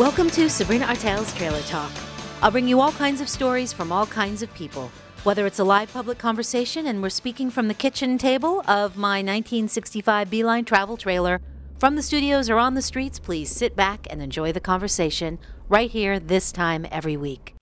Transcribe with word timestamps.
Welcome 0.00 0.30
to 0.30 0.48
Sabrina 0.48 0.86
Artel's 0.86 1.30
Trailer 1.34 1.60
Talk. 1.60 1.92
I'll 2.40 2.50
bring 2.50 2.66
you 2.66 2.80
all 2.80 2.90
kinds 2.90 3.20
of 3.20 3.28
stories 3.28 3.70
from 3.70 3.92
all 3.92 4.06
kinds 4.06 4.40
of 4.40 4.52
people. 4.54 4.90
Whether 5.24 5.44
it's 5.44 5.58
a 5.58 5.64
live 5.64 5.92
public 5.92 6.16
conversation 6.16 6.86
and 6.86 7.02
we're 7.02 7.10
speaking 7.10 7.50
from 7.50 7.68
the 7.68 7.74
kitchen 7.74 8.16
table 8.16 8.60
of 8.60 8.96
my 8.96 9.18
1965 9.18 10.30
Beeline 10.30 10.64
travel 10.64 10.96
trailer, 10.96 11.42
from 11.78 11.96
the 11.96 12.02
studios 12.02 12.48
or 12.48 12.56
on 12.56 12.72
the 12.72 12.80
streets, 12.80 13.18
please 13.18 13.50
sit 13.50 13.76
back 13.76 14.06
and 14.08 14.22
enjoy 14.22 14.52
the 14.52 14.58
conversation 14.58 15.38
right 15.68 15.90
here 15.90 16.18
this 16.18 16.50
time 16.50 16.86
every 16.90 17.18
week. 17.18 17.54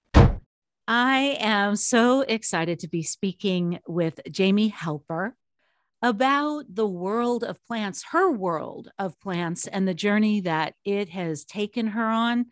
I 0.87 1.39
am 1.41 1.75
so 1.75 2.21
excited 2.21 2.79
to 2.79 2.89
be 2.89 3.03
speaking 3.03 3.81
with 3.89 4.21
Jamie 4.31 4.69
Helper 4.69 5.35
about 6.03 6.65
the 6.69 6.87
world 6.87 7.43
of 7.43 7.65
plants, 7.67 8.05
her 8.11 8.31
world 8.31 8.91
of 8.99 9.19
plants, 9.21 9.67
and 9.67 9.87
the 9.87 9.95
journey 9.95 10.41
that 10.41 10.75
it 10.85 11.09
has 11.09 11.45
taken 11.45 11.89
her 11.89 12.05
on. 12.05 12.47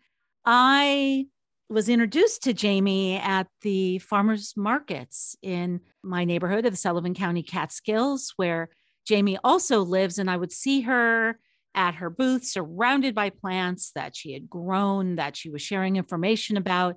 I 0.45 1.27
was 1.69 1.89
introduced 1.89 2.43
to 2.43 2.53
Jamie 2.53 3.17
at 3.17 3.47
the 3.61 3.99
farmers 3.99 4.53
markets 4.55 5.35
in 5.41 5.81
my 6.03 6.23
neighborhood 6.23 6.65
of 6.65 6.77
Sullivan 6.77 7.13
County 7.13 7.43
Catskills, 7.43 8.33
where 8.37 8.69
Jamie 9.05 9.37
also 9.43 9.81
lives. 9.81 10.17
And 10.17 10.29
I 10.29 10.37
would 10.37 10.51
see 10.51 10.81
her 10.81 11.39
at 11.75 11.95
her 11.95 12.09
booth 12.09 12.45
surrounded 12.45 13.13
by 13.13 13.29
plants 13.29 13.91
that 13.95 14.15
she 14.15 14.33
had 14.33 14.49
grown, 14.49 15.15
that 15.15 15.35
she 15.35 15.49
was 15.49 15.61
sharing 15.61 15.95
information 15.95 16.57
about, 16.57 16.95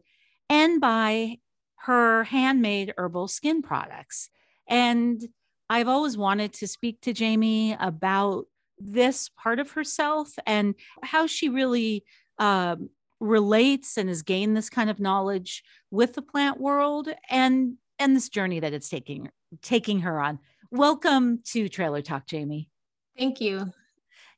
and 0.48 0.80
by 0.80 1.38
her 1.76 2.24
handmade 2.24 2.94
herbal 2.96 3.28
skin 3.28 3.62
products. 3.62 4.30
And 4.68 5.20
I've 5.70 5.86
always 5.86 6.18
wanted 6.18 6.52
to 6.54 6.66
speak 6.66 7.00
to 7.02 7.12
Jamie 7.12 7.76
about 7.78 8.46
this 8.76 9.28
part 9.28 9.60
of 9.60 9.70
herself 9.70 10.32
and 10.44 10.74
how 11.04 11.28
she 11.28 11.48
really 11.48 12.04
um, 12.40 12.90
relates 13.20 13.96
and 13.96 14.08
has 14.08 14.22
gained 14.22 14.56
this 14.56 14.68
kind 14.68 14.90
of 14.90 14.98
knowledge 14.98 15.62
with 15.92 16.14
the 16.14 16.22
plant 16.22 16.60
world 16.60 17.08
and 17.30 17.74
and 18.00 18.16
this 18.16 18.28
journey 18.28 18.58
that 18.58 18.72
it's 18.72 18.88
taking 18.88 19.30
taking 19.62 20.00
her 20.00 20.20
on. 20.20 20.40
Welcome 20.72 21.40
to 21.52 21.68
Trailer 21.68 22.02
Talk, 22.02 22.26
Jamie. 22.26 22.68
Thank 23.16 23.40
you. 23.40 23.72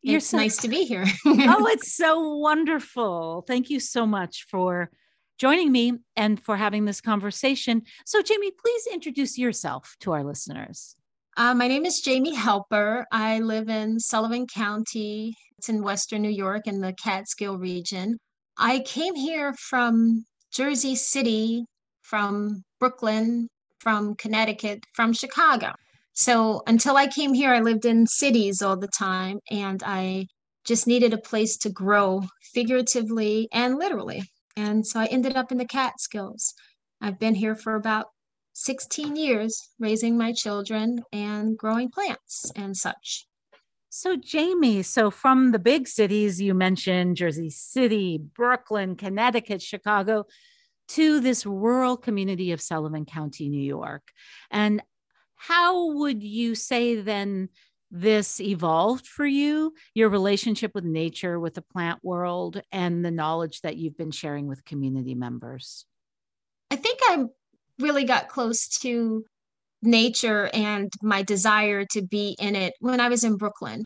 You're 0.03 0.19
it's 0.19 0.27
so, 0.27 0.37
nice 0.37 0.59
to 0.59 0.69
be 0.69 0.85
here. 0.85 1.07
oh, 1.25 1.67
it's 1.71 1.95
so 1.95 2.37
wonderful. 2.37 3.43
Thank 3.47 3.71
you 3.71 3.81
so 3.81 4.07
much 4.07 4.45
for 4.51 4.91
joining 5.39 5.73
me 5.73 5.95
and 6.15 6.39
for 6.39 6.59
having 6.59 6.85
this 6.85 7.01
conversation. 7.01 7.85
So, 8.05 8.21
Jamie, 8.21 8.51
please 8.51 8.87
introduce 8.93 9.39
yourself 9.39 9.97
to 10.01 10.13
our 10.13 10.25
listeners. 10.25 10.95
Uh, 11.35 11.55
my 11.55 11.67
name 11.67 11.87
is 11.87 12.01
Jamie 12.01 12.35
Helper. 12.35 13.07
I 13.11 13.39
live 13.39 13.71
in 13.71 13.99
Sullivan 13.99 14.47
County. 14.47 15.35
It's 15.57 15.71
in 15.71 15.83
Western 15.83 16.21
New 16.21 16.29
York 16.29 16.67
in 16.67 16.83
the 16.83 16.93
Catskill 16.93 17.57
region. 17.57 18.19
I 18.59 18.81
came 18.81 19.15
here 19.15 19.55
from 19.55 20.27
Jersey 20.53 20.95
City, 20.95 21.65
from 22.03 22.65
Brooklyn, 22.79 23.49
from 23.79 24.15
Connecticut, 24.17 24.85
from 24.95 25.15
Chicago. 25.15 25.73
So 26.13 26.63
until 26.67 26.99
I 26.99 27.07
came 27.07 27.33
here, 27.33 27.55
I 27.55 27.61
lived 27.61 27.87
in 27.87 28.07
cities 28.07 28.61
all 28.61 28.77
the 28.77 28.89
time 28.89 29.39
and 29.51 29.83
I 29.87 30.27
just 30.67 30.87
needed 30.87 31.15
a 31.15 31.19
place 31.19 31.57
to 31.59 31.71
grow 31.71 32.25
figuratively 32.53 33.49
and 33.55 33.79
literally. 33.79 34.23
And 34.55 34.87
so 34.87 35.01
I 35.01 35.07
ended 35.07 35.35
up 35.35 35.51
in 35.51 35.57
the 35.57 35.65
Catskills. 35.65 36.53
I've 37.01 37.19
been 37.19 37.35
here 37.35 37.55
for 37.55 37.75
about 37.75 38.09
16 38.55 39.17
years 39.17 39.71
raising 39.79 40.17
my 40.17 40.33
children 40.33 41.03
and 41.13 41.57
growing 41.57 41.91
plants 41.91 42.51
and 42.57 42.77
such. 42.77 43.27
So, 43.89 44.17
Jamie, 44.17 44.83
so 44.83 45.11
from 45.11 45.53
the 45.53 45.59
big 45.59 45.87
cities 45.87 46.41
you 46.41 46.55
mentioned, 46.55 47.17
Jersey 47.17 47.51
City, 47.51 48.19
Brooklyn, 48.19 48.97
Connecticut, 48.97 49.61
Chicago, 49.61 50.25
to 50.89 51.21
this 51.21 51.45
rural 51.45 51.97
community 51.97 52.53
of 52.53 52.61
Sullivan 52.61 53.05
County, 53.05 53.49
New 53.49 53.63
York. 53.63 54.03
And 54.51 54.83
how 55.37 55.93
would 55.93 56.23
you 56.23 56.55
say 56.55 57.01
then 57.01 57.49
this 57.91 58.41
evolved 58.41 59.07
for 59.07 59.27
you, 59.27 59.75
your 59.93 60.09
relationship 60.09 60.75
with 60.75 60.85
nature, 60.85 61.39
with 61.39 61.55
the 61.55 61.63
plant 61.63 61.99
world, 62.03 62.63
and 62.73 63.05
the 63.05 63.11
knowledge 63.11 63.61
that 63.61 63.77
you've 63.77 63.99
been 63.99 64.11
sharing 64.11 64.47
with 64.47 64.65
community 64.65 65.15
members? 65.15 65.85
I 66.71 66.77
think 66.77 66.99
I 67.03 67.27
really 67.79 68.05
got 68.05 68.29
close 68.29 68.69
to 68.81 69.25
nature 69.83 70.49
and 70.53 70.91
my 71.03 71.23
desire 71.23 71.85
to 71.93 72.03
be 72.03 72.37
in 72.39 72.55
it 72.55 72.75
when 72.81 73.01
I 73.01 73.09
was 73.09 73.25
in 73.25 73.37
Brooklyn. 73.37 73.85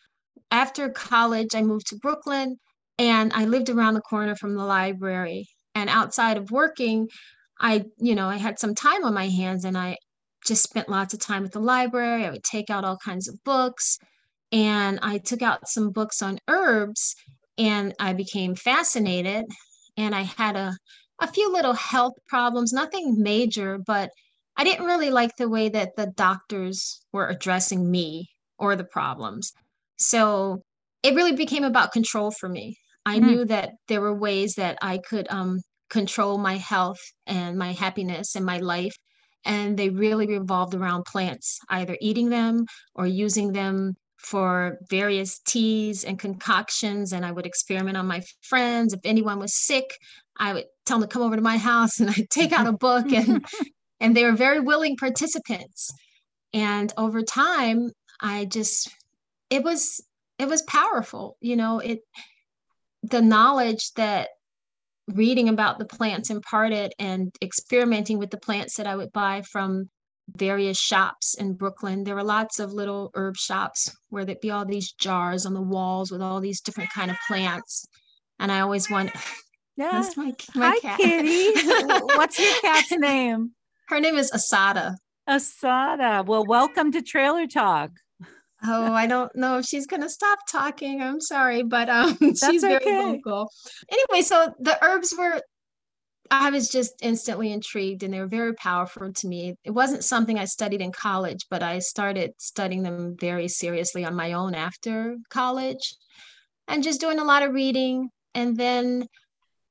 After 0.51 0.89
college, 0.89 1.55
I 1.55 1.63
moved 1.63 1.87
to 1.87 1.97
Brooklyn 1.97 2.57
and 2.97 3.33
I 3.33 3.45
lived 3.45 3.69
around 3.69 3.95
the 3.95 4.01
corner 4.01 4.35
from 4.35 4.55
the 4.55 4.63
library. 4.63 5.47
And 5.75 5.89
outside 5.89 6.37
of 6.37 6.51
working, 6.51 7.07
I, 7.59 7.85
you 7.97 8.15
know, 8.15 8.27
I 8.29 8.37
had 8.37 8.59
some 8.59 8.75
time 8.75 9.03
on 9.03 9.13
my 9.13 9.27
hands 9.27 9.65
and 9.65 9.77
I 9.77 9.97
just 10.45 10.63
spent 10.63 10.89
lots 10.89 11.13
of 11.13 11.19
time 11.19 11.45
at 11.45 11.51
the 11.51 11.59
library. 11.59 12.25
I 12.25 12.31
would 12.31 12.43
take 12.43 12.69
out 12.69 12.85
all 12.85 12.97
kinds 12.97 13.27
of 13.27 13.43
books 13.43 13.97
and 14.51 14.99
I 15.01 15.17
took 15.17 15.41
out 15.41 15.67
some 15.67 15.91
books 15.91 16.21
on 16.21 16.39
herbs 16.47 17.15
and 17.57 17.93
I 17.99 18.13
became 18.13 18.55
fascinated 18.55 19.45
and 19.97 20.15
I 20.15 20.21
had 20.21 20.55
a 20.55 20.77
a 21.19 21.27
few 21.27 21.51
little 21.51 21.73
health 21.73 22.13
problems, 22.27 22.73
nothing 22.73 23.21
major, 23.21 23.77
but 23.77 24.11
I 24.55 24.63
didn't 24.63 24.85
really 24.85 25.11
like 25.11 25.35
the 25.37 25.49
way 25.49 25.69
that 25.69 25.95
the 25.95 26.07
doctors 26.07 26.99
were 27.11 27.27
addressing 27.27 27.89
me 27.89 28.29
or 28.57 28.75
the 28.75 28.83
problems. 28.83 29.53
So 29.97 30.61
it 31.03 31.15
really 31.15 31.33
became 31.35 31.63
about 31.63 31.91
control 31.91 32.31
for 32.31 32.49
me. 32.49 32.77
I 33.05 33.19
mm 33.19 33.23
knew 33.25 33.45
that 33.45 33.71
there 33.87 34.01
were 34.01 34.13
ways 34.13 34.55
that 34.55 34.77
I 34.81 34.97
could 34.97 35.27
um, 35.29 35.61
control 35.89 36.37
my 36.37 36.57
health 36.57 36.99
and 37.25 37.57
my 37.57 37.71
happiness 37.73 38.35
and 38.35 38.45
my 38.45 38.57
life. 38.57 38.95
And 39.45 39.77
they 39.77 39.89
really 39.89 40.27
revolved 40.27 40.75
around 40.75 41.05
plants, 41.05 41.59
either 41.69 41.97
eating 42.01 42.29
them 42.29 42.65
or 42.95 43.07
using 43.07 43.53
them 43.53 43.95
for 44.17 44.77
various 44.89 45.39
teas 45.39 46.03
and 46.03 46.19
concoctions. 46.19 47.13
And 47.13 47.25
I 47.25 47.31
would 47.31 47.45
experiment 47.45 47.95
on 47.95 48.07
my 48.07 48.21
friends. 48.41 48.93
If 48.93 48.99
anyone 49.05 49.39
was 49.39 49.55
sick, 49.55 49.85
I 50.37 50.53
would 50.53 50.65
tell 50.87 50.99
them 50.99 51.07
to 51.07 51.13
come 51.13 51.21
over 51.21 51.35
to 51.35 51.41
my 51.41 51.57
house 51.57 51.99
and 51.99 52.09
I'd 52.17 52.29
take 52.29 52.51
out 52.51 52.67
a 52.67 52.73
book 52.73 53.11
and 53.11 53.45
and 53.99 54.15
they 54.15 54.23
were 54.23 54.33
very 54.33 54.59
willing 54.59 54.97
participants. 54.97 55.91
And 56.53 56.91
over 56.97 57.21
time, 57.21 57.91
I 58.21 58.45
just 58.45 58.89
it 59.49 59.63
was 59.63 60.01
it 60.39 60.47
was 60.47 60.61
powerful, 60.63 61.37
you 61.41 61.55
know, 61.55 61.79
it 61.79 61.99
the 63.03 63.21
knowledge 63.21 63.93
that 63.93 64.29
reading 65.07 65.47
about 65.47 65.79
the 65.79 65.85
plants 65.85 66.29
imparted 66.29 66.93
and 66.99 67.33
experimenting 67.41 68.17
with 68.17 68.29
the 68.29 68.37
plants 68.37 68.75
that 68.75 68.87
I 68.87 68.95
would 68.95 69.13
buy 69.13 69.41
from 69.41 69.89
various 70.35 70.77
shops 70.77 71.35
in 71.35 71.53
Brooklyn. 71.53 72.03
There 72.03 72.15
were 72.15 72.23
lots 72.23 72.59
of 72.59 72.73
little 72.73 73.11
herb 73.13 73.37
shops 73.37 73.95
where 74.09 74.25
there'd 74.25 74.41
be 74.41 74.51
all 74.51 74.65
these 74.65 74.91
jars 74.91 75.45
on 75.45 75.53
the 75.53 75.61
walls 75.61 76.11
with 76.11 76.21
all 76.21 76.41
these 76.41 76.59
different 76.59 76.89
kind 76.89 77.09
of 77.09 77.17
plants. 77.27 77.87
And 78.39 78.51
I 78.51 78.59
always 78.59 78.89
want 78.89 79.11
yeah. 79.77 79.91
That's 79.91 80.17
my, 80.17 80.33
my 80.55 80.69
Hi, 80.69 80.79
cat. 80.79 80.99
Kitty. 80.99 81.51
What's 82.15 82.39
your 82.39 82.53
cat's 82.61 82.91
name? 82.91 83.51
Her 83.87 83.99
name 83.99 84.17
is 84.17 84.31
Asada. 84.31 84.95
Asada. 85.29 86.25
Well, 86.25 86.45
welcome 86.45 86.91
to 86.93 87.01
Trailer 87.01 87.45
Talk. 87.45 87.91
Oh, 88.65 88.91
I 88.91 89.05
don't 89.05 89.33
know 89.35 89.59
if 89.59 89.65
she's 89.65 89.85
gonna 89.85 90.09
stop 90.09 90.39
talking. 90.49 91.01
I'm 91.01 91.21
sorry, 91.21 91.61
but 91.61 91.89
um, 91.89 92.17
she's 92.21 92.63
very 92.63 92.83
vocal. 92.83 93.51
Anyway, 93.91 94.23
so 94.23 94.53
the 94.59 94.83
herbs 94.83 95.13
were. 95.17 95.41
I 96.29 96.49
was 96.49 96.67
just 96.67 96.93
instantly 97.01 97.53
intrigued, 97.53 98.03
and 98.03 98.13
they 98.13 98.19
were 98.19 98.27
very 98.27 98.53
powerful 98.55 99.13
to 99.13 99.27
me. 99.27 99.55
It 99.63 99.71
wasn't 99.71 100.03
something 100.03 100.37
I 100.37 100.45
studied 100.45 100.81
in 100.81 100.91
college, 100.91 101.45
but 101.49 101.63
I 101.63 101.79
started 101.79 102.33
studying 102.37 102.83
them 102.83 103.15
very 103.17 103.47
seriously 103.47 104.03
on 104.03 104.15
my 104.15 104.33
own 104.33 104.55
after 104.55 105.17
college, 105.29 105.95
and 106.67 106.83
just 106.83 106.99
doing 106.99 107.19
a 107.19 107.23
lot 107.23 107.43
of 107.43 107.53
reading. 107.53 108.09
And 108.33 108.57
then 108.57 109.07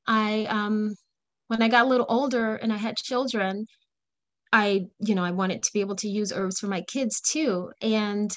I 0.06 0.46
um 0.46 0.94
when 1.48 1.62
I 1.62 1.68
got 1.68 1.86
a 1.86 1.88
little 1.88 2.06
older 2.08 2.56
and 2.56 2.72
I 2.72 2.76
had 2.76 2.96
children, 2.96 3.66
I, 4.52 4.86
you 4.98 5.14
know, 5.14 5.24
I 5.24 5.30
wanted 5.30 5.62
to 5.62 5.70
be 5.72 5.80
able 5.80 5.96
to 5.96 6.08
use 6.08 6.32
herbs 6.32 6.58
for 6.58 6.66
my 6.66 6.82
kids 6.82 7.20
too. 7.20 7.70
And, 7.80 8.36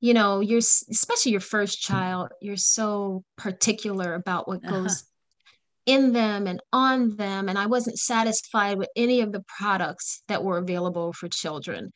you 0.00 0.14
know, 0.14 0.40
you're 0.40 0.58
especially 0.58 1.32
your 1.32 1.40
first 1.40 1.80
child, 1.80 2.30
you're 2.40 2.56
so 2.56 3.24
particular 3.36 4.14
about 4.14 4.48
what 4.48 4.64
uh-huh. 4.64 4.82
goes 4.82 4.92
uh-huh. 4.92 5.52
in 5.86 6.12
them 6.12 6.46
and 6.46 6.60
on 6.72 7.16
them. 7.16 7.48
And 7.48 7.58
I 7.58 7.66
wasn't 7.66 7.98
satisfied 7.98 8.78
with 8.78 8.88
any 8.96 9.20
of 9.20 9.32
the 9.32 9.44
products 9.58 10.22
that 10.28 10.42
were 10.42 10.58
available 10.58 11.12
for 11.12 11.28
children. 11.28 11.92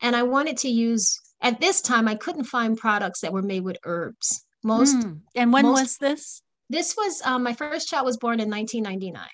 And 0.00 0.14
I 0.14 0.22
wanted 0.22 0.56
to 0.58 0.68
use, 0.68 1.18
at 1.40 1.60
this 1.60 1.80
time, 1.80 2.06
I 2.06 2.14
couldn't 2.14 2.44
find 2.44 2.78
products 2.78 3.20
that 3.20 3.32
were 3.32 3.42
made 3.42 3.64
with 3.64 3.76
herbs. 3.84 4.44
Most. 4.64 4.96
Mm. 4.96 5.20
And 5.34 5.52
when 5.52 5.64
most, 5.64 5.80
was 5.80 5.96
this? 5.98 6.42
This 6.72 6.96
was 6.96 7.20
um, 7.22 7.42
my 7.42 7.52
first 7.52 7.86
child 7.86 8.06
was 8.06 8.16
born 8.16 8.40
in 8.40 8.48
1999. 8.48 9.28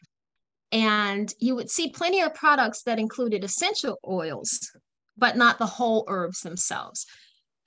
And 0.72 1.32
you 1.38 1.54
would 1.54 1.70
see 1.70 1.88
plenty 1.88 2.20
of 2.20 2.34
products 2.34 2.82
that 2.82 2.98
included 2.98 3.44
essential 3.44 3.96
oils, 4.06 4.58
but 5.16 5.36
not 5.36 5.58
the 5.58 5.66
whole 5.66 6.04
herbs 6.08 6.40
themselves. 6.40 7.06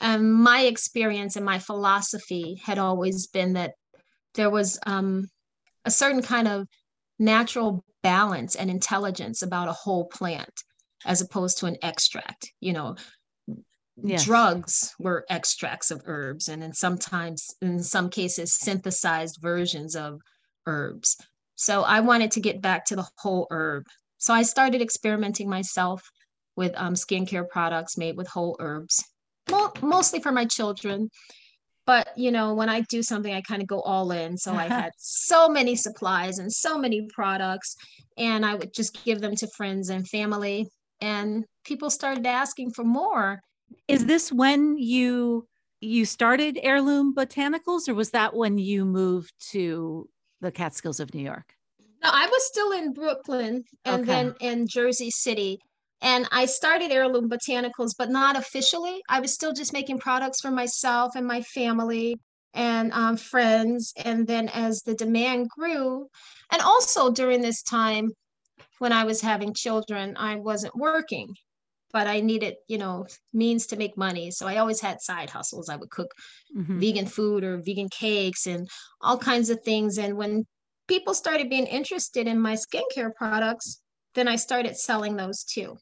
And 0.02 0.34
my 0.34 0.64
experience 0.64 1.38
and 1.38 1.46
my 1.46 1.58
philosophy 1.58 2.62
had 2.62 2.80
always 2.80 3.28
been 3.28 3.54
that 3.54 3.76
there 4.34 4.50
was 4.50 4.78
um, 4.86 5.30
a 5.86 5.92
certain 5.92 6.22
kind 6.22 6.50
of 6.50 6.68
natural 7.18 7.86
balance 8.04 8.56
and 8.56 8.70
intelligence 8.70 9.42
about 9.42 9.70
a 9.70 9.74
whole 9.74 10.06
plant 10.06 10.52
as 11.06 11.22
opposed 11.22 11.60
to 11.60 11.68
an 11.68 11.78
extract. 11.82 12.52
You 12.60 12.74
know, 12.74 12.98
yes. 14.03 14.25
drugs 14.25 14.94
were 15.00 15.25
extracts 15.30 15.92
of 15.92 16.01
herbs, 16.06 16.48
and 16.48 16.63
in 16.63 16.74
sometimes, 16.74 17.56
in 17.62 17.81
some 17.81 18.09
cases, 18.09 18.56
synthesized 18.56 19.39
versions 19.42 19.95
of 19.95 20.21
herbs. 20.65 21.18
So 21.56 21.83
I 21.83 22.00
wanted 22.00 22.31
to 22.31 22.42
get 22.42 22.62
back 22.62 22.86
to 22.86 22.95
the 22.95 23.07
whole 23.18 23.48
herb. 23.51 23.86
So 24.18 24.33
I 24.33 24.44
started 24.44 24.81
experimenting 24.81 25.50
myself 25.50 26.01
with 26.56 26.74
um, 26.75 26.94
skincare 26.94 27.48
products 27.48 27.98
made 27.98 28.18
with 28.18 28.27
whole 28.27 28.56
herbs, 28.59 29.03
mo- 29.50 29.74
mostly 29.81 30.19
for 30.19 30.31
my 30.31 30.45
children 30.45 31.09
but 31.86 32.09
you 32.15 32.31
know 32.31 32.53
when 32.53 32.69
i 32.69 32.81
do 32.81 33.01
something 33.01 33.33
i 33.33 33.42
kind 33.42 33.62
of 33.62 33.68
go 33.68 33.81
all 33.81 34.12
in 34.12 34.38
so 34.38 34.53
i 34.53 34.68
had 34.68 34.92
so 34.98 35.50
many 35.50 35.75
supplies 35.75 36.39
and 36.39 36.51
so 36.51 36.77
many 36.77 37.07
products 37.13 37.75
and 38.18 38.45
i 38.45 38.56
would 38.56 38.74
just 38.74 39.03
give 39.03 39.19
them 39.19 39.36
to 39.36 39.48
friends 39.56 39.89
and 39.89 40.07
family 40.07 40.68
and 41.01 41.44
people 41.65 41.89
started 41.89 42.25
asking 42.25 42.71
for 42.71 42.83
more 42.83 43.42
is 43.88 44.06
this 44.06 44.32
when 44.32 44.78
you 44.78 45.48
you 45.80 46.06
started 46.06 46.60
heirloom 46.62 47.14
botanicals 47.14 47.88
or 47.88 47.94
was 47.94 48.12
that 48.12 48.36
when 48.36 48.58
you 48.58 48.86
moved 48.86 49.34
to 49.40 50.08
the 50.42 50.52
catskills 50.52 51.00
of 51.00 51.14
new 51.14 51.24
york 51.24 51.56
no 52.04 52.10
i 52.12 52.26
was 52.26 52.46
still 52.48 52.72
in 52.72 52.94
brooklyn 52.94 53.64
and 53.86 54.02
okay. 54.02 54.06
then 54.06 54.36
in 54.40 54.68
jersey 54.68 55.12
city 55.12 55.60
and 56.02 56.28
I 56.32 56.46
started 56.46 56.92
Heirloom 56.92 57.30
Botanicals, 57.30 57.92
but 57.96 58.10
not 58.10 58.36
officially. 58.36 59.02
I 59.08 59.20
was 59.20 59.34
still 59.34 59.54
just 59.54 59.72
making 59.72 60.00
products 60.00 60.42
for 60.42 60.50
myself 60.50 61.12
and 61.16 61.28
my 61.28 61.44
family 61.44 62.18
and 62.54 62.92
um, 62.92 63.18
friends. 63.18 63.94
And 64.04 64.26
then 64.26 64.50
as 64.50 64.82
the 64.82 64.96
demand 64.96 65.50
grew, 65.50 66.08
and 66.52 66.62
also 66.62 67.12
during 67.12 67.42
this 67.42 67.62
time 67.62 68.10
when 68.80 68.92
I 68.92 69.04
was 69.04 69.22
having 69.22 69.54
children, 69.54 70.16
I 70.18 70.36
wasn't 70.38 70.76
working, 70.76 71.36
but 71.94 72.08
I 72.08 72.22
needed, 72.22 72.56
you 72.68 72.78
know, 72.78 73.06
means 73.34 73.68
to 73.68 73.78
make 73.78 73.98
money. 73.98 74.32
So 74.32 74.48
I 74.48 74.58
always 74.58 74.82
had 74.82 75.02
side 75.02 75.30
hustles. 75.30 75.70
I 75.70 75.76
would 75.76 75.90
cook 75.90 76.14
mm-hmm. 76.56 76.80
vegan 76.80 77.06
food 77.06 77.44
or 77.44 77.58
vegan 77.58 77.90
cakes 77.90 78.48
and 78.48 78.68
all 79.02 79.18
kinds 79.18 79.50
of 79.50 79.62
things. 79.64 79.98
And 79.98 80.18
when 80.18 80.46
people 80.88 81.14
started 81.14 81.50
being 81.50 81.68
interested 81.68 82.28
in 82.28 82.40
my 82.40 82.56
skincare 82.56 83.14
products, 83.16 83.82
then 84.16 84.28
I 84.28 84.36
started 84.36 84.78
selling 84.78 85.16
those 85.16 85.44
too 85.44 85.78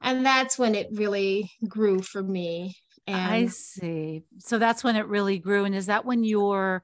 and 0.00 0.24
that's 0.24 0.58
when 0.58 0.74
it 0.74 0.88
really 0.92 1.50
grew 1.68 2.00
for 2.00 2.22
me 2.22 2.76
and 3.06 3.16
i 3.16 3.46
see 3.46 4.22
so 4.38 4.58
that's 4.58 4.84
when 4.84 4.96
it 4.96 5.06
really 5.06 5.38
grew 5.38 5.64
and 5.64 5.74
is 5.74 5.86
that 5.86 6.04
when 6.04 6.24
your 6.24 6.82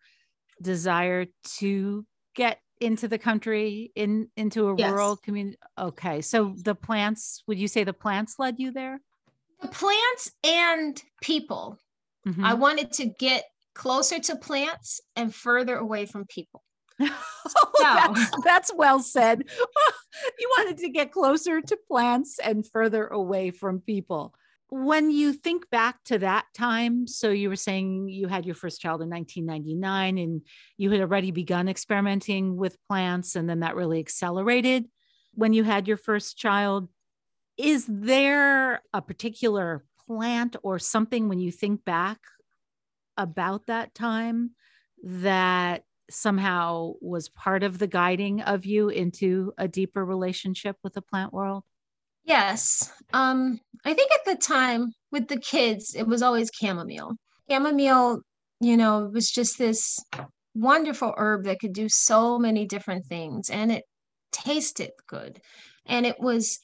desire 0.60 1.26
to 1.44 2.04
get 2.34 2.58
into 2.82 3.08
the 3.08 3.18
country 3.18 3.92
in 3.94 4.28
into 4.36 4.68
a 4.68 4.74
yes. 4.76 4.90
rural 4.90 5.16
community 5.16 5.56
okay 5.78 6.20
so 6.20 6.54
the 6.58 6.74
plants 6.74 7.42
would 7.46 7.58
you 7.58 7.68
say 7.68 7.84
the 7.84 7.92
plants 7.92 8.38
led 8.38 8.58
you 8.58 8.72
there 8.72 9.00
the 9.60 9.68
plants 9.68 10.32
and 10.44 11.02
people 11.22 11.78
mm-hmm. 12.26 12.44
i 12.44 12.54
wanted 12.54 12.92
to 12.92 13.06
get 13.06 13.44
closer 13.74 14.18
to 14.18 14.36
plants 14.36 15.00
and 15.16 15.34
further 15.34 15.76
away 15.76 16.06
from 16.06 16.26
people 16.26 16.62
oh, 17.00 18.12
that's, 18.14 18.30
that's, 18.44 18.74
well 18.74 19.00
said. 19.00 19.42
you 20.38 20.50
wanted 20.58 20.78
to 20.78 20.88
get 20.88 21.10
closer 21.10 21.60
to 21.60 21.76
plants 21.88 22.38
and 22.38 22.66
further 22.66 23.06
away 23.06 23.50
from 23.50 23.80
people. 23.80 24.34
When 24.74 25.10
you 25.10 25.34
think 25.34 25.68
back 25.68 26.02
to 26.04 26.18
that 26.20 26.46
time, 26.54 27.06
so 27.06 27.28
you 27.28 27.50
were 27.50 27.56
saying 27.56 28.08
you 28.08 28.26
had 28.26 28.46
your 28.46 28.54
first 28.54 28.80
child 28.80 29.02
in 29.02 29.10
1999 29.10 30.16
and 30.16 30.40
you 30.78 30.90
had 30.90 31.02
already 31.02 31.30
begun 31.30 31.68
experimenting 31.68 32.56
with 32.56 32.82
plants, 32.88 33.36
and 33.36 33.46
then 33.46 33.60
that 33.60 33.76
really 33.76 33.98
accelerated 33.98 34.86
when 35.34 35.52
you 35.52 35.62
had 35.62 35.86
your 35.86 35.98
first 35.98 36.38
child. 36.38 36.88
Is 37.58 37.84
there 37.86 38.80
a 38.94 39.02
particular 39.02 39.84
plant 40.06 40.56
or 40.62 40.78
something 40.78 41.28
when 41.28 41.38
you 41.38 41.52
think 41.52 41.84
back 41.84 42.20
about 43.18 43.66
that 43.66 43.94
time 43.94 44.52
that 45.04 45.84
somehow 46.08 46.94
was 47.02 47.28
part 47.28 47.62
of 47.62 47.78
the 47.78 47.86
guiding 47.86 48.40
of 48.40 48.64
you 48.64 48.88
into 48.88 49.52
a 49.58 49.68
deeper 49.68 50.02
relationship 50.02 50.76
with 50.82 50.94
the 50.94 51.02
plant 51.02 51.30
world? 51.30 51.62
Yes. 52.24 52.90
Um, 53.12 53.58
I 53.84 53.94
think 53.94 54.10
at 54.12 54.24
the 54.24 54.36
time 54.36 54.92
with 55.10 55.28
the 55.28 55.40
kids, 55.40 55.94
it 55.94 56.06
was 56.06 56.22
always 56.22 56.50
chamomile. 56.54 57.16
Chamomile, 57.50 58.20
you 58.60 58.76
know, 58.76 59.10
was 59.12 59.30
just 59.30 59.58
this 59.58 59.98
wonderful 60.54 61.14
herb 61.16 61.44
that 61.44 61.60
could 61.60 61.72
do 61.72 61.88
so 61.88 62.38
many 62.38 62.66
different 62.66 63.06
things 63.06 63.50
and 63.50 63.72
it 63.72 63.84
tasted 64.30 64.90
good. 65.08 65.40
And 65.86 66.06
it 66.06 66.20
was 66.20 66.58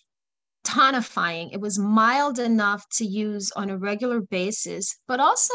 tonifying. 0.65 1.51
It 1.53 1.61
was 1.61 1.79
mild 1.79 2.39
enough 2.39 2.85
to 2.97 3.05
use 3.05 3.51
on 3.57 3.71
a 3.71 3.79
regular 3.79 4.21
basis, 4.21 4.95
but 5.09 5.21
also 5.21 5.55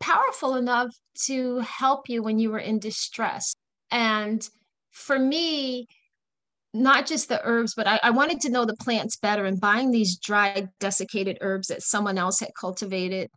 powerful 0.00 0.56
enough 0.56 0.90
to 1.26 1.58
help 1.60 2.08
you 2.08 2.22
when 2.22 2.38
you 2.38 2.50
were 2.50 2.58
in 2.58 2.78
distress. 2.78 3.54
And 3.90 4.46
for 4.90 5.18
me, 5.18 5.86
not 6.78 7.06
just 7.06 7.28
the 7.28 7.40
herbs, 7.44 7.74
but 7.74 7.86
I, 7.86 8.00
I, 8.02 8.10
wanted 8.10 8.40
to 8.42 8.50
know 8.50 8.64
the 8.64 8.76
plants 8.76 9.16
better. 9.16 9.44
And 9.44 9.60
buying 9.60 9.90
these 9.90 10.16
dried, 10.16 10.68
desiccated 10.78 11.38
herbs 11.40 11.68
that 11.68 11.82
someone 11.82 12.18
else 12.18 12.40
had 12.40 12.50
cultivated 12.58 13.30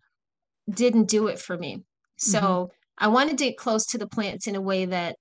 didn't 0.69 1.09
do 1.09 1.27
it 1.27 1.39
for 1.39 1.57
me. 1.57 1.83
So 2.17 2.39
mm-hmm. 2.39 2.71
I 2.97 3.07
wanted 3.07 3.37
to 3.39 3.45
get 3.45 3.57
close 3.57 3.85
to 3.87 3.97
the 3.97 4.07
plants 4.07 4.47
in 4.47 4.55
a 4.55 4.61
way 4.61 4.85
that 4.85 5.15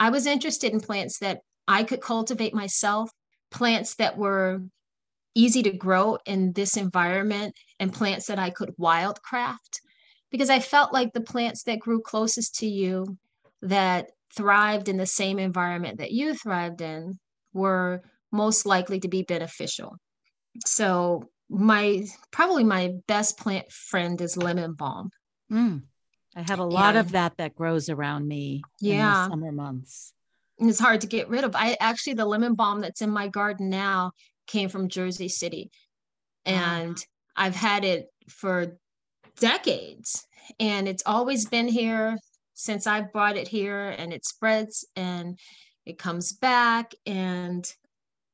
I 0.00 0.10
was 0.10 0.26
interested 0.26 0.72
in 0.72 0.80
plants 0.80 1.18
that 1.18 1.40
I 1.68 1.84
could 1.84 2.00
cultivate 2.00 2.54
myself, 2.54 3.10
plants 3.50 3.96
that 3.96 4.16
were 4.16 4.62
easy 5.34 5.62
to 5.64 5.72
grow 5.72 6.18
in 6.24 6.52
this 6.52 6.76
environment, 6.76 7.54
and 7.78 7.92
plants 7.92 8.26
that 8.26 8.38
I 8.38 8.50
could 8.50 8.74
wildcraft 8.80 9.80
because 10.30 10.50
I 10.50 10.60
felt 10.60 10.92
like 10.92 11.12
the 11.12 11.20
plants 11.20 11.62
that 11.64 11.78
grew 11.78 12.00
closest 12.00 12.56
to 12.56 12.66
you 12.66 13.16
that 13.62 14.10
thrived 14.34 14.88
in 14.88 14.96
the 14.96 15.06
same 15.06 15.38
environment 15.38 15.98
that 15.98 16.12
you 16.12 16.34
thrived 16.34 16.80
in 16.80 17.18
were 17.56 18.02
most 18.30 18.66
likely 18.66 19.00
to 19.00 19.08
be 19.08 19.22
beneficial. 19.22 19.96
So 20.64 21.28
my 21.48 22.06
probably 22.30 22.64
my 22.64 22.94
best 23.08 23.38
plant 23.38 23.70
friend 23.72 24.20
is 24.20 24.36
lemon 24.36 24.74
balm. 24.74 25.10
Mm. 25.50 25.82
I 26.36 26.42
have 26.42 26.58
a 26.58 26.64
lot 26.64 26.96
and, 26.96 26.98
of 26.98 27.12
that 27.12 27.38
that 27.38 27.54
grows 27.54 27.88
around 27.88 28.28
me 28.28 28.62
yeah. 28.80 28.92
in 28.92 28.98
the 28.98 29.34
summer 29.34 29.52
months. 29.52 30.12
And 30.58 30.68
it's 30.68 30.80
hard 30.80 31.00
to 31.02 31.06
get 31.06 31.28
rid 31.28 31.44
of. 31.44 31.54
I 31.54 31.76
actually 31.80 32.14
the 32.14 32.26
lemon 32.26 32.54
balm 32.54 32.80
that's 32.80 33.02
in 33.02 33.10
my 33.10 33.28
garden 33.28 33.70
now 33.70 34.12
came 34.46 34.68
from 34.68 34.88
Jersey 34.88 35.28
City. 35.28 35.70
And 36.44 36.96
I've 37.36 37.56
had 37.56 37.84
it 37.84 38.06
for 38.28 38.78
decades 39.38 40.26
and 40.60 40.88
it's 40.88 41.02
always 41.06 41.46
been 41.46 41.68
here 41.68 42.18
since 42.54 42.86
I've 42.86 43.12
brought 43.12 43.36
it 43.36 43.48
here 43.48 43.94
and 43.98 44.12
it 44.12 44.24
spreads 44.24 44.86
and 44.96 45.38
it 45.86 45.98
comes 45.98 46.32
back 46.32 46.94
and 47.06 47.72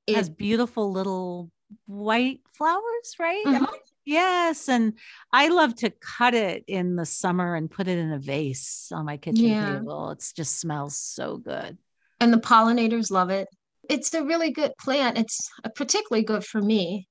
it 0.06 0.16
has 0.16 0.28
beautiful 0.28 0.90
little 0.90 1.50
white 1.86 2.40
flowers, 2.52 3.16
right? 3.18 3.44
Mm-hmm. 3.46 3.64
Yes. 4.04 4.68
And 4.68 4.94
I 5.32 5.48
love 5.48 5.76
to 5.76 5.90
cut 5.90 6.34
it 6.34 6.64
in 6.66 6.96
the 6.96 7.06
summer 7.06 7.54
and 7.54 7.70
put 7.70 7.86
it 7.86 7.98
in 7.98 8.10
a 8.10 8.18
vase 8.18 8.90
on 8.92 9.04
my 9.04 9.16
kitchen 9.16 9.44
yeah. 9.44 9.78
table. 9.78 10.10
It 10.10 10.32
just 10.34 10.58
smells 10.58 10.96
so 10.96 11.36
good. 11.36 11.78
And 12.18 12.32
the 12.32 12.38
pollinators 12.38 13.12
love 13.12 13.30
it. 13.30 13.46
It's 13.88 14.12
a 14.14 14.24
really 14.24 14.50
good 14.50 14.72
plant. 14.80 15.18
It's 15.18 15.48
particularly 15.76 16.24
good 16.24 16.44
for 16.44 16.60
me 16.60 17.06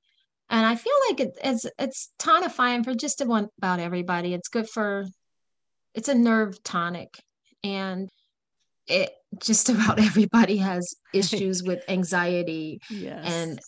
and 0.52 0.66
I 0.66 0.76
feel 0.76 0.94
like 1.10 1.22
it, 1.22 1.38
it's 1.44 1.66
it's 1.80 2.12
tonifying 2.20 2.84
for 2.84 2.94
just 2.94 3.22
about 3.22 3.80
everybody. 3.80 4.34
It's 4.34 4.50
good 4.50 4.70
for 4.70 5.06
it's 5.96 6.10
a 6.10 6.14
nerve 6.14 6.62
tonic, 6.62 7.18
and 7.64 8.10
it 8.88 9.12
just 9.40 9.70
about 9.70 10.00
everybody 10.04 10.58
has 10.58 10.94
issues 11.14 11.64
with 11.66 11.84
anxiety 11.88 12.80
yes. 12.90 13.26
and 13.26 13.60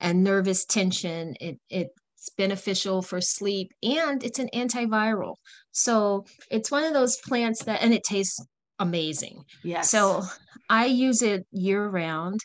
and 0.00 0.24
nervous 0.24 0.64
tension. 0.64 1.34
It 1.40 1.58
it's 1.68 1.90
beneficial 2.36 3.02
for 3.02 3.20
sleep 3.20 3.72
and 3.82 4.22
it's 4.22 4.38
an 4.38 4.48
antiviral. 4.54 5.34
So 5.72 6.26
it's 6.50 6.70
one 6.70 6.84
of 6.84 6.92
those 6.92 7.16
plants 7.18 7.64
that 7.64 7.82
and 7.82 7.94
it 7.94 8.04
tastes 8.04 8.44
amazing. 8.78 9.42
Yes. 9.62 9.90
So 9.90 10.22
I 10.68 10.86
use 10.86 11.22
it 11.22 11.46
year 11.50 11.86
round, 11.86 12.40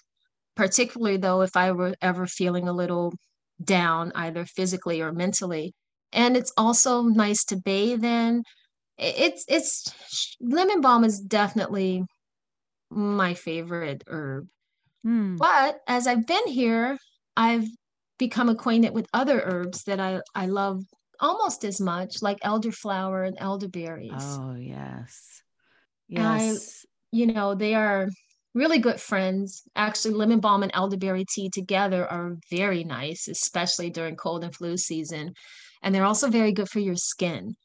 particularly 0.56 1.18
though 1.18 1.42
if 1.42 1.56
I 1.56 1.72
were 1.72 1.96
ever 2.02 2.26
feeling 2.26 2.68
a 2.68 2.74
little 2.74 3.14
down 3.64 4.12
either 4.16 4.46
physically 4.46 5.02
or 5.02 5.14
mentally 5.14 5.74
and 6.12 6.36
it's 6.36 6.52
also 6.58 7.04
nice 7.04 7.44
to 7.46 7.58
bathe 7.58 8.04
in 8.04 8.44
it's 8.98 9.46
it's 9.48 9.94
lemon 10.40 10.82
balm 10.82 11.04
is 11.04 11.20
definitely 11.20 12.04
my 12.96 13.34
favorite 13.34 14.04
herb 14.08 14.48
mm. 15.06 15.38
but 15.38 15.80
as 15.88 16.08
i've 16.08 16.26
been 16.26 16.48
here 16.48 16.98
i've 17.38 17.68
become 18.18 18.50
acquainted 18.50 18.94
with 18.94 19.08
other 19.14 19.42
herbs 19.44 19.84
that 19.84 20.00
i 20.00 20.20
i 20.34 20.46
love 20.46 20.82
almost 21.20 21.64
as 21.64 21.80
much 21.80 22.22
like 22.22 22.40
elderflower 22.42 23.28
and 23.28 23.38
elderberries 23.40 24.12
oh 24.16 24.56
yes 24.56 25.42
yes 26.08 26.86
I, 26.86 27.18
you 27.18 27.28
know 27.28 27.56
they 27.56 27.76
are 27.76 28.08
really 28.56 28.80
good 28.80 29.00
friends. 29.00 29.64
Actually, 29.76 30.16
lemon 30.16 30.40
balm 30.40 30.64
and 30.64 30.72
elderberry 30.74 31.26
tea 31.30 31.50
together 31.50 32.10
are 32.10 32.38
very 32.50 32.84
nice, 32.84 33.28
especially 33.28 33.92
during 33.92 34.16
cold 34.16 34.44
and 34.44 34.56
flu 34.56 34.78
season. 34.78 35.34
And 35.84 35.94
they're 35.94 36.06
also 36.06 36.30
very 36.30 36.54
good 36.54 36.70
for 36.70 36.80
your 36.80 36.96
skin. 36.96 37.56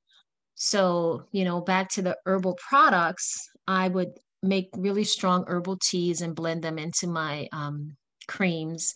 So, 0.56 1.24
you 1.32 1.44
know, 1.44 1.62
back 1.62 1.88
to 1.90 2.02
the 2.02 2.18
herbal 2.26 2.58
products, 2.68 3.48
I 3.66 3.88
would 3.88 4.08
make 4.42 4.70
really 4.76 5.04
strong 5.04 5.44
herbal 5.46 5.78
teas 5.82 6.22
and 6.22 6.34
blend 6.34 6.62
them 6.62 6.78
into 6.78 7.06
my 7.06 7.48
um, 7.52 7.96
creams 8.26 8.94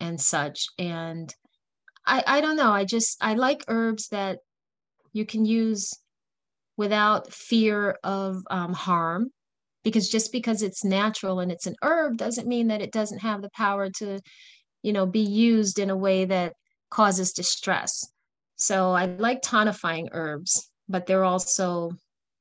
and 0.00 0.20
such. 0.20 0.66
And 0.78 1.34
I, 2.06 2.22
I 2.26 2.40
don't 2.40 2.56
know, 2.56 2.72
I 2.72 2.84
just, 2.84 3.16
I 3.20 3.34
like 3.34 3.64
herbs 3.68 4.08
that 4.08 4.38
you 5.12 5.26
can 5.26 5.44
use 5.44 5.92
without 6.76 7.32
fear 7.32 7.98
of 8.02 8.42
um, 8.50 8.72
harm 8.72 9.30
because 9.84 10.08
just 10.08 10.32
because 10.32 10.62
it's 10.62 10.82
natural 10.82 11.40
and 11.40 11.52
it's 11.52 11.66
an 11.66 11.76
herb 11.82 12.16
doesn't 12.16 12.48
mean 12.48 12.68
that 12.68 12.82
it 12.82 12.90
doesn't 12.90 13.20
have 13.20 13.42
the 13.42 13.50
power 13.50 13.90
to 13.90 14.18
you 14.82 14.92
know 14.92 15.06
be 15.06 15.20
used 15.20 15.78
in 15.78 15.90
a 15.90 15.96
way 15.96 16.24
that 16.24 16.54
causes 16.90 17.32
distress 17.32 18.08
so 18.56 18.90
i 18.92 19.04
like 19.04 19.42
tonifying 19.42 20.08
herbs 20.12 20.70
but 20.88 21.06
they're 21.06 21.24
also 21.24 21.90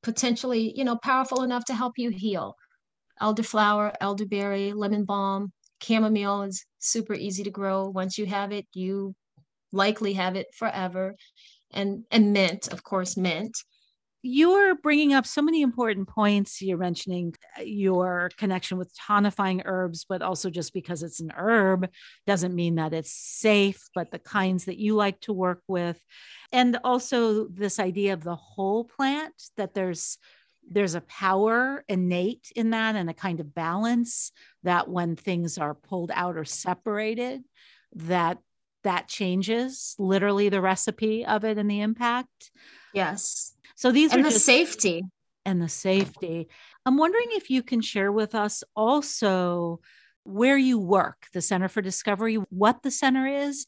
potentially 0.04 0.74
you 0.76 0.84
know 0.84 0.98
powerful 0.98 1.44
enough 1.44 1.66
to 1.66 1.76
help 1.76 1.94
you 1.98 2.10
heal. 2.12 2.56
Elderflower 3.22 3.94
elderberry 4.02 4.74
lemon 4.74 5.06
balm 5.06 5.52
chamomile 5.84 6.44
is 6.44 6.66
super 6.80 7.14
easy 7.16 7.44
to 7.44 7.52
grow. 7.52 7.90
Once 7.90 8.18
you 8.18 8.26
have 8.28 8.52
it 8.54 8.68
you 8.74 9.16
likely 9.74 10.14
have 10.14 10.36
it 10.38 10.48
forever. 10.58 11.16
And 11.72 12.06
and 12.12 12.34
mint 12.34 12.70
of 12.74 12.84
course 12.84 13.18
mint 13.18 13.56
you're 14.26 14.76
bringing 14.76 15.14
up 15.14 15.28
so 15.28 15.42
many 15.42 15.62
important 15.62 16.08
points. 16.08 16.62
You're 16.62 16.78
mentioning 16.78 17.36
uh, 17.60 17.64
your 17.64 18.32
connection 18.38 18.78
with 18.78 18.96
tonifying 18.96 19.62
herbs, 19.66 20.06
but 20.08 20.22
also 20.22 20.50
just 20.50 20.74
because 20.74 21.04
it's 21.04 21.20
an 21.20 21.34
herb 21.36 21.90
doesn't 22.26 22.56
mean 22.56 22.76
that 22.76 22.94
it's 22.94 23.12
safe, 23.12 23.82
but 23.94 24.12
the 24.12 24.20
kinds 24.20 24.66
that 24.66 24.80
you 24.80 24.96
like 24.96 25.20
to 25.22 25.34
work 25.34 25.62
with. 25.68 26.00
And 26.54 26.80
also 26.86 27.50
this 27.50 27.80
idea 27.80 28.14
of 28.14 28.24
the 28.24 28.36
whole 28.36 28.86
plant, 28.86 29.34
that 29.58 29.74
there's 29.74 30.18
there's 30.72 30.96
a 30.96 31.02
power 31.02 31.84
innate 31.90 32.50
in 32.56 32.70
that 32.70 32.96
and 32.96 33.10
a 33.10 33.14
kind 33.14 33.42
of 33.42 33.54
balance 33.54 34.32
that 34.64 34.88
when 34.88 35.18
things 35.18 35.58
are 35.58 35.74
pulled 35.74 36.12
out 36.14 36.38
or 36.38 36.46
separated 36.46 37.44
that 37.94 38.38
that 38.86 39.10
changes 39.10 39.94
literally 40.00 40.48
the 40.48 40.62
recipe 40.62 41.26
of 41.26 41.44
it 41.44 41.58
and 41.58 41.70
the 41.70 41.82
impact 41.82 42.50
yes 42.94 43.53
so 43.76 43.92
these 43.92 44.12
and 44.12 44.22
are 44.22 44.24
the 44.24 44.32
just, 44.32 44.46
safety 44.46 45.04
and 45.46 45.62
the 45.62 45.70
safety. 45.70 46.48
I'm 46.86 46.98
wondering 46.98 47.28
if 47.32 47.50
you 47.50 47.64
can 47.64 47.82
share 47.82 48.12
with 48.12 48.36
us 48.36 48.64
also 48.76 49.80
where 50.24 50.58
you 50.58 50.80
work, 50.80 51.28
the 51.34 51.42
Center 51.42 51.68
for 51.68 51.82
Discovery, 51.82 52.36
what 52.50 52.82
the 52.82 52.92
center 52.92 53.28
is. 53.28 53.66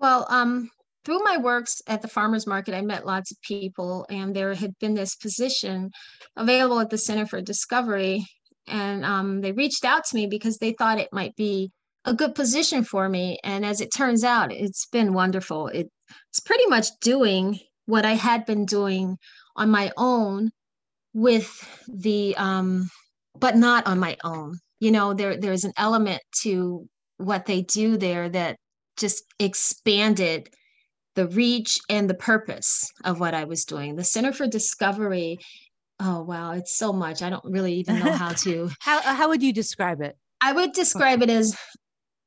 Well, 0.00 0.26
um, 0.30 0.70
through 1.04 1.22
my 1.22 1.36
works 1.38 1.82
at 1.86 2.02
the 2.02 2.08
farmers 2.08 2.46
market, 2.46 2.74
I 2.74 2.82
met 2.82 3.06
lots 3.06 3.30
of 3.30 3.40
people, 3.42 4.06
and 4.10 4.34
there 4.34 4.54
had 4.54 4.78
been 4.78 4.94
this 4.94 5.16
position 5.16 5.90
available 6.36 6.80
at 6.80 6.90
the 6.90 6.98
Center 6.98 7.26
for 7.26 7.40
Discovery. 7.40 8.26
And 8.66 9.04
um, 9.04 9.40
they 9.40 9.52
reached 9.52 9.84
out 9.84 10.04
to 10.06 10.16
me 10.16 10.26
because 10.26 10.58
they 10.58 10.72
thought 10.72 11.00
it 11.00 11.12
might 11.12 11.34
be 11.36 11.72
a 12.04 12.14
good 12.14 12.34
position 12.34 12.84
for 12.84 13.08
me. 13.08 13.38
And 13.42 13.64
as 13.64 13.80
it 13.80 13.92
turns 13.94 14.24
out, 14.24 14.52
it's 14.52 14.86
been 14.86 15.14
wonderful. 15.14 15.68
It, 15.68 15.90
it's 16.30 16.40
pretty 16.40 16.66
much 16.66 16.88
doing 17.00 17.58
what 17.86 18.04
I 18.04 18.12
had 18.12 18.44
been 18.44 18.66
doing 18.66 19.16
on 19.58 19.70
my 19.70 19.92
own 19.96 20.50
with 21.14 21.48
the 21.88 22.34
um 22.36 22.88
but 23.38 23.56
not 23.56 23.86
on 23.86 23.98
my 23.98 24.16
own 24.24 24.58
you 24.80 24.90
know 24.90 25.14
there 25.14 25.36
there's 25.36 25.64
an 25.64 25.72
element 25.76 26.22
to 26.32 26.88
what 27.18 27.46
they 27.46 27.62
do 27.62 27.96
there 27.96 28.28
that 28.28 28.56
just 28.96 29.24
expanded 29.38 30.48
the 31.14 31.26
reach 31.26 31.78
and 31.88 32.08
the 32.08 32.14
purpose 32.14 32.92
of 33.04 33.18
what 33.18 33.34
I 33.34 33.42
was 33.42 33.64
doing. 33.64 33.96
The 33.96 34.04
Center 34.04 34.32
for 34.32 34.46
Discovery, 34.46 35.38
oh 35.98 36.22
wow, 36.22 36.52
it's 36.52 36.76
so 36.76 36.92
much. 36.92 37.22
I 37.22 37.30
don't 37.30 37.44
really 37.44 37.74
even 37.74 37.98
know 37.98 38.12
how 38.12 38.32
to. 38.44 38.70
how 38.80 39.00
how 39.00 39.28
would 39.28 39.42
you 39.42 39.52
describe 39.52 40.00
it? 40.00 40.16
I 40.40 40.52
would 40.52 40.72
describe 40.72 41.22
it 41.22 41.28
as 41.28 41.56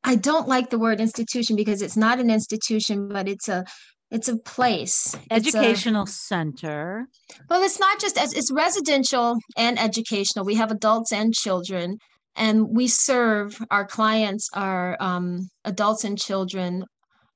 I 0.03 0.15
don't 0.15 0.47
like 0.47 0.69
the 0.69 0.79
word 0.79 0.99
institution 0.99 1.55
because 1.55 1.81
it's 1.81 1.95
not 1.95 2.19
an 2.19 2.29
institution, 2.29 3.07
but 3.07 3.29
it's 3.29 3.47
a 3.47 3.63
it's 4.11 4.27
a 4.27 4.37
place. 4.37 5.15
Educational 5.31 6.03
a, 6.03 6.07
center. 6.07 7.07
Well 7.49 7.63
it's 7.63 7.79
not 7.79 7.99
just 7.99 8.17
as 8.17 8.33
it's 8.33 8.51
residential 8.51 9.37
and 9.57 9.79
educational. 9.79 10.45
We 10.45 10.55
have 10.55 10.71
adults 10.71 11.11
and 11.13 11.33
children 11.33 11.97
and 12.35 12.67
we 12.69 12.87
serve 12.87 13.57
our 13.71 13.85
clients 13.85 14.49
are 14.53 14.97
um, 14.99 15.49
adults 15.65 16.03
and 16.03 16.17
children 16.17 16.85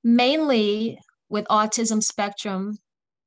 mainly 0.03 0.97
with 1.29 1.45
autism 1.45 2.03
spectrum 2.03 2.77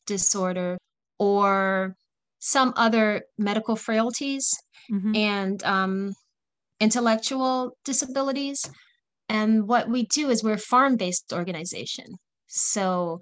disorder 0.06 0.78
or 1.18 1.94
some 2.38 2.72
other 2.76 3.22
medical 3.36 3.76
frailties 3.76 4.54
mm-hmm. 4.90 5.14
and 5.14 5.64
um, 5.64 6.12
intellectual 6.80 7.72
disabilities. 7.84 8.70
And 9.28 9.66
what 9.66 9.88
we 9.88 10.06
do 10.06 10.30
is 10.30 10.44
we're 10.44 10.54
a 10.54 10.58
farm-based 10.58 11.32
organization 11.32 12.06
so 12.48 13.20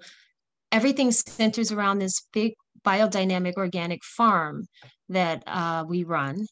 everything 0.71 1.11
centers 1.11 1.71
around 1.71 1.99
this 1.99 2.21
big 2.33 2.53
biodynamic 2.85 3.53
organic 3.55 4.03
farm 4.03 4.65
that 5.09 5.43
uh, 5.47 5.85
we 5.87 6.03
run. 6.03 6.45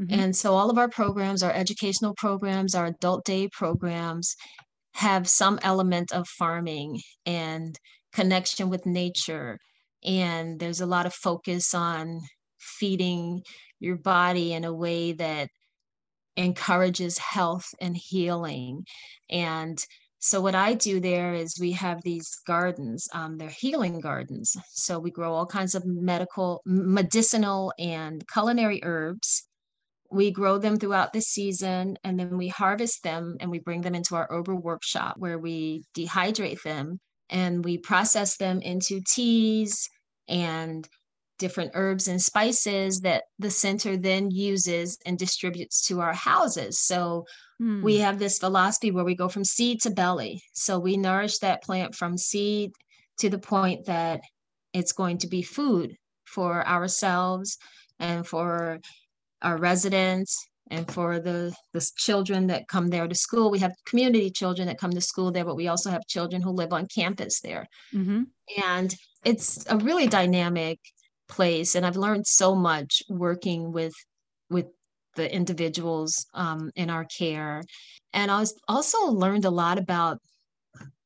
Mm-hmm. 0.00 0.20
And 0.20 0.36
so 0.36 0.54
all 0.54 0.70
of 0.70 0.78
our 0.78 0.88
programs, 0.88 1.42
our 1.42 1.52
educational 1.52 2.14
programs, 2.16 2.74
our 2.74 2.86
adult 2.86 3.24
day 3.24 3.48
programs 3.52 4.34
have 4.94 5.28
some 5.28 5.58
element 5.62 6.12
of 6.12 6.26
farming 6.26 7.00
and 7.24 7.76
connection 8.12 8.68
with 8.68 8.86
nature. 8.86 9.58
And 10.04 10.58
there's 10.58 10.80
a 10.80 10.86
lot 10.86 11.06
of 11.06 11.14
focus 11.14 11.74
on 11.74 12.20
feeding 12.58 13.42
your 13.78 13.96
body 13.96 14.52
in 14.52 14.64
a 14.64 14.74
way 14.74 15.12
that 15.12 15.48
encourages 16.36 17.18
health 17.18 17.66
and 17.80 17.96
healing. 17.96 18.84
And 19.30 19.78
so 20.20 20.40
what 20.40 20.54
I 20.54 20.74
do 20.74 20.98
there 20.98 21.34
is 21.34 21.58
we 21.60 21.72
have 21.72 22.02
these 22.02 22.34
gardens. 22.46 23.08
Um, 23.12 23.38
they're 23.38 23.48
healing 23.48 24.00
gardens. 24.00 24.56
So 24.70 24.98
we 24.98 25.10
grow 25.10 25.32
all 25.32 25.46
kinds 25.46 25.74
of 25.74 25.86
medical, 25.86 26.60
medicinal, 26.66 27.72
and 27.78 28.24
culinary 28.32 28.80
herbs. 28.82 29.44
We 30.10 30.30
grow 30.30 30.58
them 30.58 30.78
throughout 30.78 31.12
the 31.12 31.20
season, 31.20 31.98
and 32.02 32.18
then 32.18 32.36
we 32.36 32.48
harvest 32.48 33.02
them 33.02 33.36
and 33.40 33.50
we 33.50 33.58
bring 33.58 33.82
them 33.82 33.94
into 33.94 34.16
our 34.16 34.32
Ober 34.32 34.56
workshop 34.56 35.16
where 35.18 35.38
we 35.38 35.84
dehydrate 35.96 36.62
them 36.62 36.98
and 37.30 37.64
we 37.64 37.78
process 37.78 38.36
them 38.38 38.60
into 38.62 39.02
teas 39.06 39.88
and 40.28 40.88
different 41.38 41.72
herbs 41.74 42.08
and 42.08 42.20
spices 42.20 43.00
that 43.00 43.24
the 43.38 43.50
center 43.50 43.96
then 43.96 44.30
uses 44.30 44.98
and 45.06 45.18
distributes 45.18 45.86
to 45.86 46.00
our 46.00 46.12
houses. 46.12 46.80
So 46.80 47.26
mm. 47.60 47.82
we 47.82 47.98
have 47.98 48.18
this 48.18 48.38
philosophy 48.38 48.90
where 48.90 49.04
we 49.04 49.14
go 49.14 49.28
from 49.28 49.44
seed 49.44 49.80
to 49.82 49.90
belly. 49.90 50.42
So 50.52 50.78
we 50.78 50.96
nourish 50.96 51.38
that 51.38 51.62
plant 51.62 51.94
from 51.94 52.18
seed 52.18 52.72
to 53.18 53.30
the 53.30 53.38
point 53.38 53.86
that 53.86 54.20
it's 54.72 54.92
going 54.92 55.18
to 55.18 55.28
be 55.28 55.42
food 55.42 55.96
for 56.26 56.66
ourselves 56.66 57.58
and 57.98 58.26
for 58.26 58.80
our 59.42 59.56
residents 59.56 60.46
and 60.70 60.90
for 60.90 61.18
the 61.18 61.54
the 61.72 61.90
children 61.96 62.48
that 62.48 62.68
come 62.68 62.88
there 62.88 63.08
to 63.08 63.14
school 63.14 63.50
we 63.50 63.58
have 63.58 63.72
community 63.86 64.30
children 64.30 64.68
that 64.68 64.78
come 64.78 64.90
to 64.90 65.00
school 65.00 65.32
there 65.32 65.44
but 65.44 65.56
we 65.56 65.68
also 65.68 65.90
have 65.90 66.06
children 66.06 66.42
who 66.42 66.50
live 66.50 66.72
on 66.72 66.86
campus 66.86 67.40
there 67.40 67.66
mm-hmm. 67.94 68.22
and 68.62 68.94
it's 69.24 69.64
a 69.70 69.76
really 69.78 70.06
dynamic 70.06 70.78
place 71.28 71.74
and 71.74 71.84
i've 71.84 71.96
learned 71.96 72.26
so 72.26 72.54
much 72.54 73.02
working 73.08 73.72
with 73.72 73.94
with 74.50 74.66
the 75.16 75.34
individuals 75.34 76.26
um, 76.34 76.70
in 76.76 76.90
our 76.90 77.04
care. 77.04 77.62
And 78.12 78.30
i 78.30 78.38
was 78.38 78.54
also 78.68 79.06
learned 79.06 79.44
a 79.44 79.50
lot 79.50 79.78
about 79.78 80.18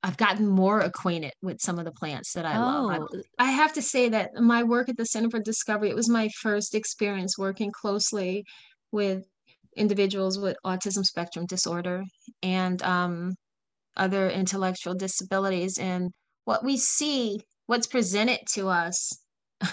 i've 0.03 0.17
gotten 0.17 0.47
more 0.47 0.81
acquainted 0.81 1.33
with 1.43 1.61
some 1.61 1.79
of 1.79 1.85
the 1.85 1.93
plants 1.93 2.33
that 2.35 2.45
i 2.45 2.57
oh. 2.57 2.87
love. 2.87 3.09
I, 3.39 3.47
I 3.47 3.51
have 3.51 3.73
to 3.75 3.83
say 3.83 4.09
that 4.11 4.35
my 4.35 4.63
work 4.63 4.89
at 4.89 4.97
the 4.97 5.07
center 5.07 5.31
for 5.31 5.41
discovery 5.41 5.91
it 5.91 5.97
was 5.97 6.09
my 6.09 6.29
first 6.41 6.75
experience 6.75 7.39
working 7.39 7.71
closely 7.73 8.45
with 8.91 9.25
individuals 9.77 10.39
with 10.39 10.57
autism 10.65 11.05
spectrum 11.05 11.47
disorder 11.47 12.05
and 12.43 12.83
um, 12.83 13.35
other 13.97 14.31
intellectual 14.31 14.95
disabilities. 14.95 15.79
And 15.79 16.11
what 16.45 16.65
we 16.65 16.77
see 16.77 17.41
what's 17.67 17.87
presented 17.87 18.41
to 18.55 18.69
us 18.69 19.19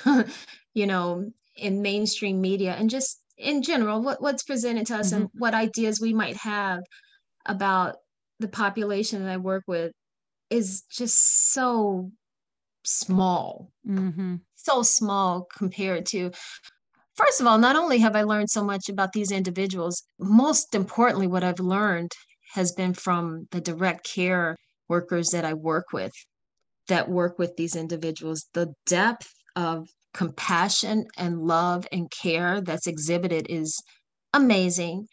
you 0.74 0.88
know, 0.88 1.32
in 1.56 1.82
mainstream 1.82 2.42
media 2.42 2.76
and 2.78 2.90
just 2.90 3.22
in 3.38 3.62
general, 3.62 4.02
what, 4.02 4.22
what's 4.22 4.44
presented 4.44 4.88
to 4.88 4.98
us 4.98 5.12
mm-hmm. 5.12 5.24
and 5.24 5.30
what 5.34 5.54
ideas 5.54 6.02
we 6.02 6.14
might 6.14 6.38
have 6.38 6.82
about 7.46 7.96
the 8.40 8.48
population 8.48 9.24
that 9.24 9.32
I 9.32 9.38
work 9.38 9.64
with 9.68 9.92
is 10.50 10.84
just 10.92 11.52
so 11.52 12.12
small, 12.84 13.72
mm-hmm. 13.88 14.36
so 14.56 14.84
small 14.84 15.48
compared 15.56 16.06
to 16.08 16.32
first 17.16 17.42
of 17.42 17.48
all, 17.48 17.58
not 17.58 17.76
only 17.76 18.00
have 18.00 18.16
I 18.16 18.24
learned 18.24 18.50
so 18.50 18.64
much 18.64 18.88
about 18.88 19.12
these 19.12 19.32
individuals, 19.32 20.04
most 20.20 20.74
importantly, 20.74 21.28
what 21.28 21.44
I've 21.44 21.60
learned 21.60 22.12
has 22.54 22.72
been 22.72 22.94
from 22.94 23.48
the 23.52 23.62
direct 23.62 24.06
care 24.06 24.56
workers 24.88 25.30
that 25.32 25.46
I 25.46 25.54
work 25.54 25.88
with 25.94 26.14
that 26.88 27.10
work 27.10 27.38
with 27.38 27.56
these 27.56 27.76
individuals. 27.76 28.48
The 28.54 28.74
depth 28.86 29.32
of 29.56 29.90
compassion 30.14 31.06
and 31.18 31.40
love 31.40 31.88
and 31.92 32.10
care 32.12 32.62
that's 32.62 32.88
exhibited 32.88 33.48
is 33.50 33.82
amazing. 34.34 35.08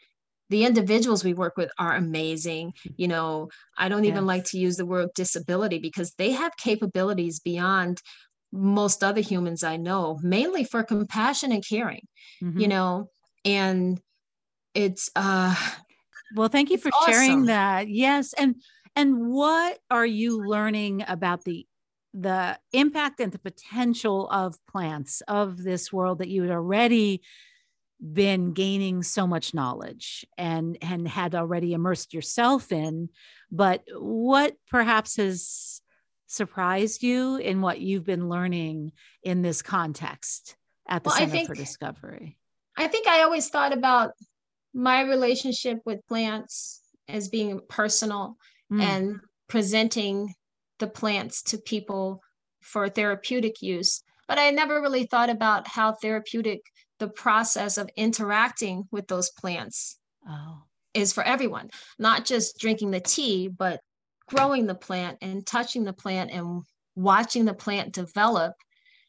The 0.48 0.64
individuals 0.64 1.24
we 1.24 1.34
work 1.34 1.56
with 1.56 1.70
are 1.78 1.94
amazing. 1.94 2.72
You 2.96 3.08
know, 3.08 3.48
I 3.76 3.88
don't 3.88 4.04
even 4.04 4.26
like 4.26 4.44
to 4.46 4.58
use 4.58 4.76
the 4.76 4.86
word 4.86 5.08
disability 5.14 5.78
because 5.78 6.12
they 6.18 6.30
have 6.32 6.56
capabilities 6.56 7.40
beyond 7.40 8.00
most 8.52 9.02
other 9.02 9.20
humans 9.20 9.64
I 9.64 9.76
know, 9.76 10.18
mainly 10.22 10.64
for 10.64 10.82
compassion 10.84 11.50
and 11.50 11.66
caring, 11.66 12.06
mm-hmm. 12.42 12.60
you 12.60 12.68
know, 12.68 13.10
and 13.44 14.00
it's 14.74 15.10
uh 15.16 15.54
well 16.36 16.48
thank 16.48 16.70
you 16.70 16.76
for 16.76 16.90
awesome. 16.90 17.12
sharing 17.12 17.44
that 17.46 17.88
yes 17.88 18.34
and 18.34 18.56
and 18.94 19.28
what 19.28 19.78
are 19.90 20.06
you 20.06 20.46
learning 20.46 21.02
about 21.08 21.44
the 21.44 21.66
the 22.18 22.58
impact 22.73 23.20
and 23.20 23.30
the 23.30 23.38
potential 23.38 24.28
of 24.30 24.56
plants 24.66 25.23
of 25.28 25.62
this 25.62 25.92
world 25.92 26.18
that 26.18 26.28
you 26.28 26.42
had 26.42 26.50
already 26.50 27.20
been 28.12 28.52
gaining 28.52 29.02
so 29.02 29.26
much 29.26 29.54
knowledge 29.54 30.26
and 30.37 30.76
and 30.82 31.08
had 31.08 31.35
already 31.35 31.73
immersed 31.73 32.12
yourself 32.12 32.70
in 32.70 33.08
but 33.50 33.82
what 33.94 34.54
perhaps 34.68 35.16
has 35.16 35.80
surprised 36.26 37.02
you 37.02 37.37
in 37.37 37.61
what 37.61 37.80
you've 37.80 38.04
been 38.04 38.28
learning 38.28 38.92
in 39.23 39.42
this 39.42 39.62
context 39.62 40.56
at 40.88 41.04
the 41.04 41.08
well, 41.08 41.18
Center 41.18 41.32
think, 41.32 41.49
for 41.49 41.54
Discovery? 41.54 42.37
I 42.76 42.88
think 42.88 43.06
I 43.06 43.23
always 43.23 43.49
thought 43.49 43.73
about 43.73 44.12
my 44.75 45.02
relationship 45.02 45.78
with 45.85 46.06
plants 46.08 46.80
as 47.08 47.28
being 47.28 47.61
personal 47.68 48.37
mm. 48.70 48.82
and 48.82 49.20
presenting 49.49 50.35
the 50.78 50.87
plants 50.87 51.42
to 51.45 51.59
people 51.59 52.23
for 52.61 52.88
therapeutic 52.88 53.62
use. 53.62 54.02
But 54.28 54.38
I 54.38 54.50
never 54.50 54.80
really 54.80 55.04
thought 55.04 55.30
about 55.30 55.68
how 55.68 55.92
therapeutic 55.92 56.61
the 56.99 57.09
process 57.09 57.78
of 57.78 57.90
interacting 57.97 58.85
with 58.90 59.06
those 59.06 59.30
plants 59.30 59.99
oh. 60.28 60.62
is 60.95 61.12
for 61.12 61.23
everyone, 61.23 61.71
not 61.99 62.25
just 62.25 62.59
drinking 62.59 62.90
the 62.90 63.00
tea, 63.00 63.49
but 63.49 63.80
growing 64.28 64.66
the 64.66 64.75
plant 64.75 65.18
and 65.21 65.47
touching 65.47 65.85
the 65.85 65.92
plant 65.92 66.30
and 66.30 66.62
watching 66.97 67.45
the 67.45 67.54
plant 67.54 67.92
develop 67.92 68.54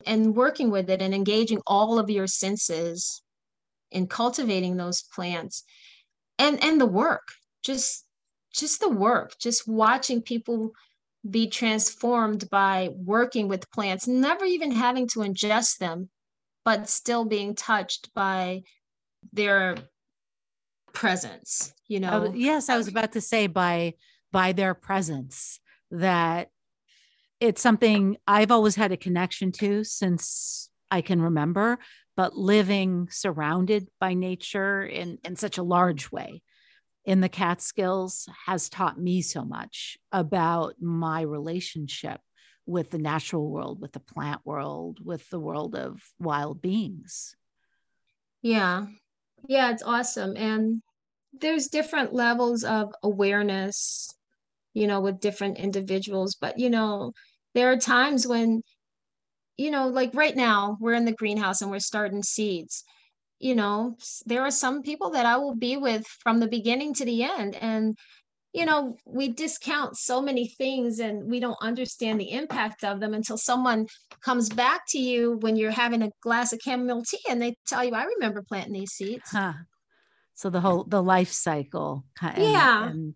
and 0.05 0.35
working 0.35 0.69
with 0.69 0.89
it 0.89 1.01
and 1.01 1.13
engaging 1.13 1.61
all 1.65 1.97
of 1.97 2.09
your 2.09 2.27
senses 2.27 3.21
in 3.91 4.05
cultivating 4.05 4.77
those 4.77 5.01
plants 5.01 5.63
and 6.37 6.61
and 6.63 6.79
the 6.79 6.85
work 6.85 7.29
just 7.63 8.05
just 8.53 8.79
the 8.79 8.89
work 8.89 9.33
just 9.39 9.67
watching 9.67 10.21
people 10.21 10.71
be 11.29 11.47
transformed 11.47 12.49
by 12.49 12.89
working 12.93 13.47
with 13.47 13.69
plants 13.71 14.07
never 14.07 14.45
even 14.45 14.71
having 14.71 15.07
to 15.07 15.19
ingest 15.19 15.77
them 15.77 16.09
but 16.63 16.89
still 16.89 17.25
being 17.25 17.55
touched 17.55 18.13
by 18.13 18.61
their 19.33 19.75
presence 20.93 21.73
you 21.87 21.99
know? 21.99 22.31
yes 22.35 22.69
i 22.69 22.77
was 22.77 22.87
about 22.87 23.11
to 23.11 23.21
say 23.21 23.47
by 23.47 23.93
by 24.31 24.51
their 24.51 24.73
presence 24.73 25.59
that 25.91 26.49
it's 27.39 27.61
something 27.61 28.17
I've 28.25 28.51
always 28.51 28.75
had 28.75 28.91
a 28.91 28.97
connection 28.97 29.51
to 29.53 29.83
since 29.83 30.69
I 30.89 31.01
can 31.01 31.21
remember, 31.21 31.79
but 32.15 32.35
living 32.35 33.09
surrounded 33.11 33.87
by 33.99 34.13
nature 34.13 34.83
in, 34.83 35.19
in 35.23 35.35
such 35.35 35.57
a 35.57 35.63
large 35.63 36.11
way 36.11 36.41
in 37.07 37.21
the 37.21 37.29
Catskills 37.29 38.29
has 38.45 38.69
taught 38.69 38.99
me 38.99 39.23
so 39.23 39.43
much 39.43 39.97
about 40.11 40.75
my 40.79 41.21
relationship 41.21 42.21
with 42.67 42.91
the 42.91 42.99
natural 42.99 43.49
world, 43.49 43.81
with 43.81 43.93
the 43.93 43.99
plant 43.99 44.41
world, 44.45 44.99
with 45.03 45.27
the 45.29 45.39
world 45.39 45.73
of 45.73 46.03
wild 46.19 46.61
beings. 46.61 47.35
Yeah. 48.43 48.85
Yeah, 49.47 49.71
it's 49.71 49.83
awesome. 49.83 50.37
And 50.37 50.83
there's 51.33 51.67
different 51.67 52.13
levels 52.13 52.63
of 52.63 52.93
awareness 53.01 54.13
you 54.77 54.85
know, 54.85 55.01
with 55.01 55.19
different 55.19 55.57
individuals. 55.57 56.35
But, 56.39 56.59
you 56.59 56.69
know, 56.69 57.13
there 57.55 57.71
are 57.71 57.77
times 57.77 58.27
when, 58.27 58.61
you 59.57 59.71
know, 59.71 59.87
like 59.87 60.11
right 60.13 60.35
now, 60.35 60.77
we're 60.79 60.93
in 60.93 61.05
the 61.05 61.13
greenhouse 61.13 61.63
and 61.63 61.71
we're 61.71 61.79
starting 61.79 62.21
seeds. 62.21 62.83
You 63.39 63.55
know, 63.55 63.97
there 64.25 64.41
are 64.41 64.51
some 64.51 64.81
people 64.81 65.11
that 65.11 65.25
I 65.25 65.37
will 65.37 65.55
be 65.55 65.77
with 65.77 66.05
from 66.21 66.39
the 66.39 66.47
beginning 66.47 66.93
to 66.95 67.05
the 67.05 67.23
end. 67.23 67.55
And, 67.55 67.97
you 68.51 68.65
know, 68.65 68.97
we 69.05 69.29
discount 69.29 69.95
so 69.95 70.21
many 70.21 70.47
things 70.47 70.99
and 70.99 71.29
we 71.29 71.39
don't 71.39 71.57
understand 71.61 72.19
the 72.19 72.31
impact 72.31 72.83
of 72.83 72.99
them 72.99 73.13
until 73.13 73.37
someone 73.37 73.85
comes 74.21 74.49
back 74.49 74.81
to 74.89 74.99
you 74.99 75.37
when 75.41 75.55
you're 75.55 75.69
having 75.69 76.01
a 76.01 76.11
glass 76.21 76.51
of 76.51 76.59
chamomile 76.63 77.03
tea 77.03 77.19
and 77.29 77.41
they 77.41 77.55
tell 77.67 77.83
you, 77.83 77.93
I 77.93 78.05
remember 78.05 78.41
planting 78.41 78.73
these 78.73 78.93
seeds. 78.93 79.29
Huh. 79.29 79.53
So 80.33 80.49
the 80.49 80.61
whole 80.61 80.83
the 80.83 81.03
life 81.03 81.31
cycle. 81.31 82.05
And, 82.21 82.43
yeah. 82.43 82.87
And 82.87 83.15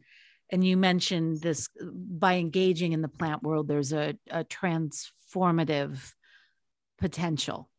and 0.52 0.66
you 0.66 0.76
mentioned 0.76 1.42
this 1.42 1.70
by 1.82 2.36
engaging 2.36 2.92
in 2.92 3.02
the 3.02 3.08
plant 3.08 3.42
world 3.42 3.68
there's 3.68 3.94
a, 3.94 4.16
a 4.30 4.44
transformative 4.44 6.14
potential 7.00 7.70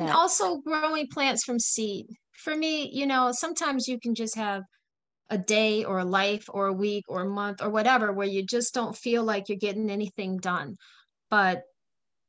that- 0.00 0.08
and 0.08 0.16
also 0.16 0.58
growing 0.58 1.06
plants 1.08 1.44
from 1.44 1.58
seed. 1.58 2.06
For 2.32 2.56
me 2.56 2.90
you 2.92 3.06
know 3.06 3.32
sometimes 3.32 3.88
you 3.88 3.98
can 4.00 4.14
just 4.14 4.36
have 4.36 4.62
a 5.28 5.38
day 5.38 5.84
or 5.84 6.00
a 6.00 6.04
life 6.04 6.46
or 6.48 6.66
a 6.66 6.72
week 6.72 7.04
or 7.08 7.22
a 7.22 7.28
month 7.28 7.62
or 7.62 7.70
whatever 7.70 8.12
where 8.12 8.26
you 8.26 8.44
just 8.44 8.74
don't 8.74 8.96
feel 8.96 9.22
like 9.22 9.48
you're 9.48 9.58
getting 9.58 9.88
anything 9.88 10.38
done. 10.38 10.76
But 11.30 11.62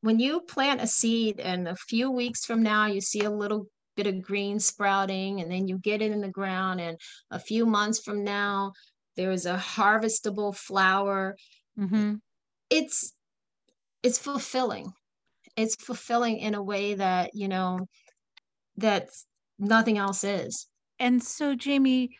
when 0.01 0.19
you 0.19 0.41
plant 0.41 0.81
a 0.81 0.87
seed 0.87 1.39
and 1.39 1.67
a 1.67 1.75
few 1.75 2.11
weeks 2.11 2.45
from 2.45 2.61
now 2.61 2.87
you 2.87 3.01
see 3.01 3.21
a 3.21 3.31
little 3.31 3.67
bit 3.95 4.07
of 4.07 4.21
green 4.21 4.59
sprouting 4.59 5.41
and 5.41 5.51
then 5.51 5.67
you 5.67 5.77
get 5.77 6.01
it 6.01 6.11
in 6.11 6.21
the 6.21 6.29
ground 6.29 6.81
and 6.81 6.97
a 7.29 7.39
few 7.39 7.65
months 7.65 7.99
from 7.99 8.23
now 8.23 8.71
there 9.15 9.31
is 9.31 9.45
a 9.45 9.57
harvestable 9.57 10.55
flower 10.55 11.35
mm-hmm. 11.77 12.15
it's 12.69 13.13
it's 14.03 14.17
fulfilling 14.17 14.91
it's 15.55 15.75
fulfilling 15.75 16.37
in 16.37 16.55
a 16.55 16.63
way 16.63 16.95
that 16.95 17.31
you 17.33 17.47
know 17.47 17.87
that 18.77 19.09
nothing 19.59 19.97
else 19.97 20.23
is. 20.23 20.67
And 20.99 21.21
so 21.21 21.55
jamie 21.55 22.17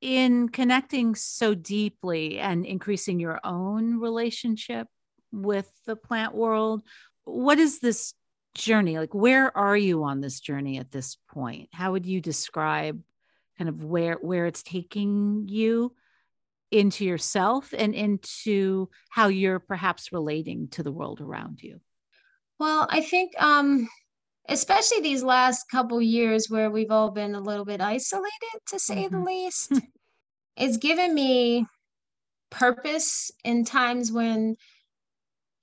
in 0.00 0.48
connecting 0.48 1.14
so 1.14 1.54
deeply 1.54 2.38
and 2.38 2.66
increasing 2.66 3.20
your 3.20 3.38
own 3.44 4.00
relationship 4.00 4.88
with 5.30 5.70
the 5.86 5.94
plant 5.96 6.34
world 6.34 6.82
what 7.24 7.58
is 7.58 7.78
this 7.78 8.14
journey? 8.54 8.98
Like 8.98 9.14
where 9.14 9.56
are 9.56 9.76
you 9.76 10.04
on 10.04 10.20
this 10.20 10.40
journey 10.40 10.78
at 10.78 10.90
this 10.90 11.16
point? 11.30 11.68
How 11.72 11.92
would 11.92 12.06
you 12.06 12.20
describe 12.20 13.00
kind 13.58 13.68
of 13.68 13.84
where 13.84 14.14
where 14.14 14.46
it's 14.46 14.62
taking 14.62 15.46
you 15.48 15.94
into 16.70 17.04
yourself 17.04 17.74
and 17.76 17.94
into 17.94 18.88
how 19.10 19.28
you're 19.28 19.58
perhaps 19.58 20.12
relating 20.12 20.68
to 20.68 20.82
the 20.82 20.92
world 20.92 21.20
around 21.20 21.62
you? 21.62 21.80
Well, 22.58 22.86
I 22.90 23.00
think 23.00 23.32
um 23.42 23.88
especially 24.48 25.00
these 25.00 25.22
last 25.22 25.64
couple 25.70 26.00
years 26.02 26.46
where 26.48 26.70
we've 26.70 26.90
all 26.90 27.10
been 27.10 27.34
a 27.34 27.40
little 27.40 27.64
bit 27.64 27.80
isolated 27.80 28.58
to 28.68 28.78
say 28.78 29.04
mm-hmm. 29.04 29.18
the 29.18 29.24
least, 29.24 29.72
it's 30.56 30.76
given 30.76 31.14
me 31.14 31.66
purpose 32.50 33.30
in 33.44 33.64
times 33.64 34.12
when 34.12 34.56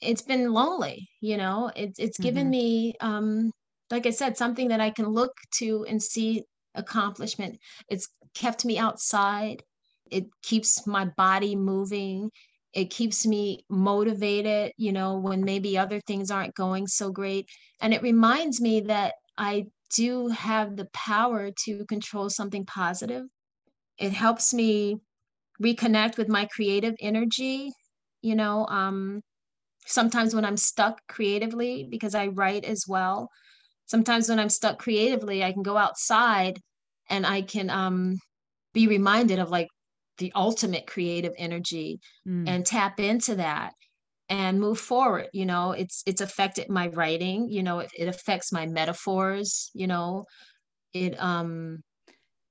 it's 0.02 0.22
been 0.22 0.54
lonely, 0.54 1.10
you 1.22 1.38
know. 1.38 1.72
It's 1.76 2.00
it's 2.00 2.20
given 2.20 2.44
mm-hmm. 2.44 2.52
me 2.52 2.94
um 3.02 3.52
like 3.92 4.06
I 4.06 4.12
said 4.12 4.38
something 4.38 4.70
that 4.70 4.82
I 4.82 4.92
can 4.92 5.08
look 5.08 5.34
to 5.60 5.86
and 5.88 6.02
see 6.02 6.44
accomplishment. 6.76 7.60
It's 7.90 8.08
kept 8.36 8.64
me 8.66 8.78
outside 8.78 9.64
it 10.12 10.26
keeps 10.44 10.86
my 10.88 11.06
body 11.06 11.56
moving 11.56 12.32
it 12.74 12.90
keeps 12.92 13.26
me 13.26 13.66
motivated 13.70 14.72
you 14.78 14.92
know 14.92 15.18
when 15.18 15.44
maybe 15.44 15.78
other 15.78 16.00
things 16.02 16.32
aren't 16.32 16.56
going 16.56 16.88
so 16.88 17.12
great. 17.12 17.48
And 17.82 17.94
it 17.94 18.02
reminds 18.02 18.62
me 18.62 18.82
that 18.82 19.16
i 19.38 19.66
do 19.96 20.28
have 20.28 20.76
the 20.76 20.88
power 20.94 21.50
to 21.66 21.86
control 21.86 22.30
something 22.30 22.66
positive. 22.66 23.26
It 23.98 24.12
helps 24.14 24.54
me 24.54 24.98
reconnect 25.62 26.18
with 26.18 26.30
my 26.30 26.46
creative 26.46 26.96
energy 27.02 27.72
you 28.22 28.36
know 28.36 28.66
um 28.68 29.22
sometimes 29.86 30.36
when 30.36 30.46
i'm 30.46 30.58
stuck 30.58 31.00
creatively 31.08 31.88
because 31.90 32.16
i 32.16 32.28
write 32.28 32.66
as 32.66 32.86
well. 32.88 33.30
Sometimes 33.88 34.30
when 34.30 34.40
i'm 34.40 34.50
stuck 34.50 34.78
creatively 34.80 35.44
i 35.44 35.52
can 35.52 35.64
go 35.64 35.78
outside 35.78 36.60
and 37.10 37.26
i 37.26 37.42
can 37.42 37.70
um 37.70 38.18
be 38.74 38.88
reminded 38.88 39.40
of 39.40 39.50
like 39.50 39.68
the 40.20 40.32
ultimate 40.36 40.86
creative 40.86 41.34
energy 41.38 42.00
mm. 42.28 42.48
and 42.48 42.66
tap 42.66 43.00
into 43.00 43.36
that 43.36 43.74
and 44.30 44.60
move 44.60 44.80
forward 44.80 45.28
you 45.34 45.46
know 45.46 45.72
it's 45.72 46.04
it's 46.06 46.22
affected 46.22 46.70
my 46.70 46.88
writing 46.90 47.50
you 47.50 47.64
know 47.64 47.80
it, 47.80 47.92
it 47.98 48.08
affects 48.08 48.52
my 48.52 48.66
metaphors 48.68 49.72
you 49.74 49.88
know 49.88 50.26
it 50.94 51.20
um 51.22 51.84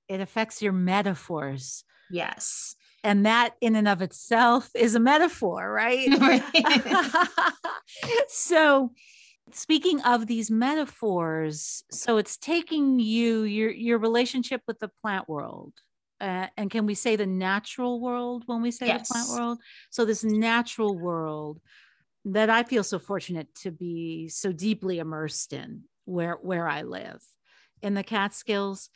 it 0.09 0.21
affects 0.21 0.61
your 0.61 0.73
metaphors 0.73 1.85
yes 2.11 2.75
and 3.05 3.27
that 3.27 3.55
in 3.61 3.77
and 3.77 3.87
of 3.87 4.03
itself 4.03 4.71
is 4.75 4.95
a 4.95 5.01
metaphor 5.01 5.71
right, 5.71 6.09
right. 6.21 6.43
so 8.29 8.91
speaking 9.53 10.01
of 10.03 10.27
these 10.27 10.51
metaphors 10.51 11.85
so 11.91 12.17
it's 12.17 12.37
taking 12.37 12.99
you 12.99 13.43
your 13.43 13.71
your 13.71 13.99
relationship 13.99 14.63
with 14.67 14.79
the 14.81 14.91
plant 15.01 15.29
world 15.29 15.73
uh, 16.21 16.47
and 16.57 16.71
can 16.71 16.87
we 16.87 16.95
say 16.95 17.17
the 17.17 17.27
natural 17.27 18.01
world 18.01 18.43
when 18.47 18.63
we 18.63 18.71
say 18.71 18.87
yes. 18.87 19.09
the 19.09 19.13
plant 19.13 19.31
world? 19.31 19.59
So 19.91 20.05
this 20.05 20.25
natural 20.25 20.97
world 20.97 21.61
that 22.25 22.51
i 22.51 22.63
feel 22.63 22.83
so 22.83 22.99
fortunate 22.99 23.55
to 23.55 23.71
be 23.71 24.29
so 24.29 24.53
deeply 24.53 24.99
immersed 24.99 25.53
in 25.53 25.83
where 26.05 26.35
where 26.43 26.69
i 26.69 26.83
live 26.83 27.23
in 27.83 27.95
the 27.95 28.03
catskills. 28.03 28.91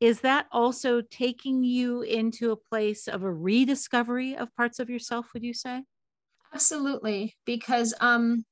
Is 0.00 0.20
that 0.20 0.46
also 0.50 1.02
taking 1.02 1.62
you 1.62 2.02
into 2.02 2.52
a 2.52 2.56
place 2.56 3.06
of 3.06 3.22
a 3.22 3.32
rediscovery 3.32 4.34
of 4.34 4.54
parts 4.56 4.78
of 4.78 4.88
yourself 4.88 5.26
would 5.34 5.42
you 5.42 5.52
say? 5.52 5.82
Absolutely 6.54 7.36
because 7.44 7.92
um 8.00 8.44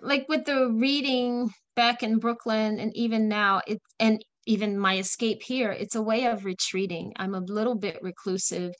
like 0.00 0.26
with 0.28 0.44
the 0.44 0.70
reading 0.70 1.52
back 1.76 2.02
in 2.02 2.18
brooklyn 2.18 2.78
and 2.80 2.96
even 2.96 3.28
now 3.28 3.60
it 3.66 3.80
and 3.98 4.24
even 4.48 4.78
my 4.78 4.98
escape 4.98 5.42
here 5.42 5.70
it's 5.70 5.94
a 5.94 6.02
way 6.02 6.26
of 6.26 6.44
retreating 6.44 7.12
i'm 7.16 7.34
a 7.34 7.40
little 7.40 7.74
bit 7.74 7.98
reclusive 8.02 8.72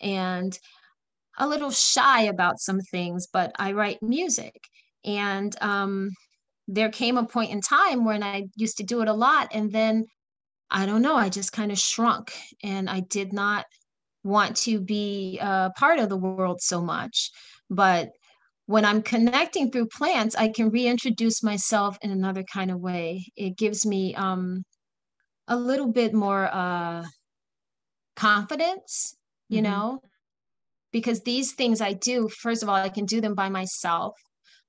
and 0.00 0.58
a 1.38 1.46
little 1.46 1.70
shy 1.70 2.22
about 2.22 2.60
some 2.60 2.80
things 2.80 3.26
but 3.32 3.50
i 3.58 3.72
write 3.72 4.02
music 4.02 4.60
and 5.04 5.56
um 5.60 6.10
there 6.68 6.90
came 6.90 7.16
a 7.16 7.24
point 7.24 7.50
in 7.50 7.60
time 7.60 8.04
when 8.04 8.22
i 8.22 8.44
used 8.56 8.76
to 8.76 8.84
do 8.84 9.00
it 9.00 9.08
a 9.08 9.12
lot 9.12 9.48
and 9.52 9.72
then 9.72 10.04
I 10.70 10.86
don't 10.86 11.02
know, 11.02 11.16
I 11.16 11.28
just 11.28 11.52
kind 11.52 11.70
of 11.70 11.78
shrunk 11.78 12.32
and 12.62 12.90
I 12.90 13.00
did 13.00 13.32
not 13.32 13.66
want 14.24 14.56
to 14.58 14.80
be 14.80 15.38
a 15.40 15.70
part 15.76 16.00
of 16.00 16.08
the 16.08 16.16
world 16.16 16.60
so 16.60 16.80
much. 16.80 17.30
But 17.70 18.10
when 18.66 18.84
I'm 18.84 19.02
connecting 19.02 19.70
through 19.70 19.86
plants, 19.86 20.34
I 20.34 20.48
can 20.48 20.70
reintroduce 20.70 21.42
myself 21.42 21.96
in 22.02 22.10
another 22.10 22.42
kind 22.42 22.72
of 22.72 22.80
way. 22.80 23.26
It 23.36 23.56
gives 23.56 23.86
me 23.86 24.14
um, 24.16 24.64
a 25.48 25.56
little 25.56 25.92
bit 25.92 26.12
more 26.12 26.48
uh, 26.52 27.04
confidence, 28.16 29.16
you 29.48 29.62
mm-hmm. 29.62 29.70
know, 29.70 30.00
because 30.92 31.20
these 31.20 31.52
things 31.52 31.80
I 31.80 31.92
do, 31.92 32.28
first 32.28 32.62
of 32.62 32.68
all, 32.68 32.74
I 32.74 32.88
can 32.88 33.04
do 33.04 33.20
them 33.20 33.34
by 33.34 33.48
myself. 33.48 34.14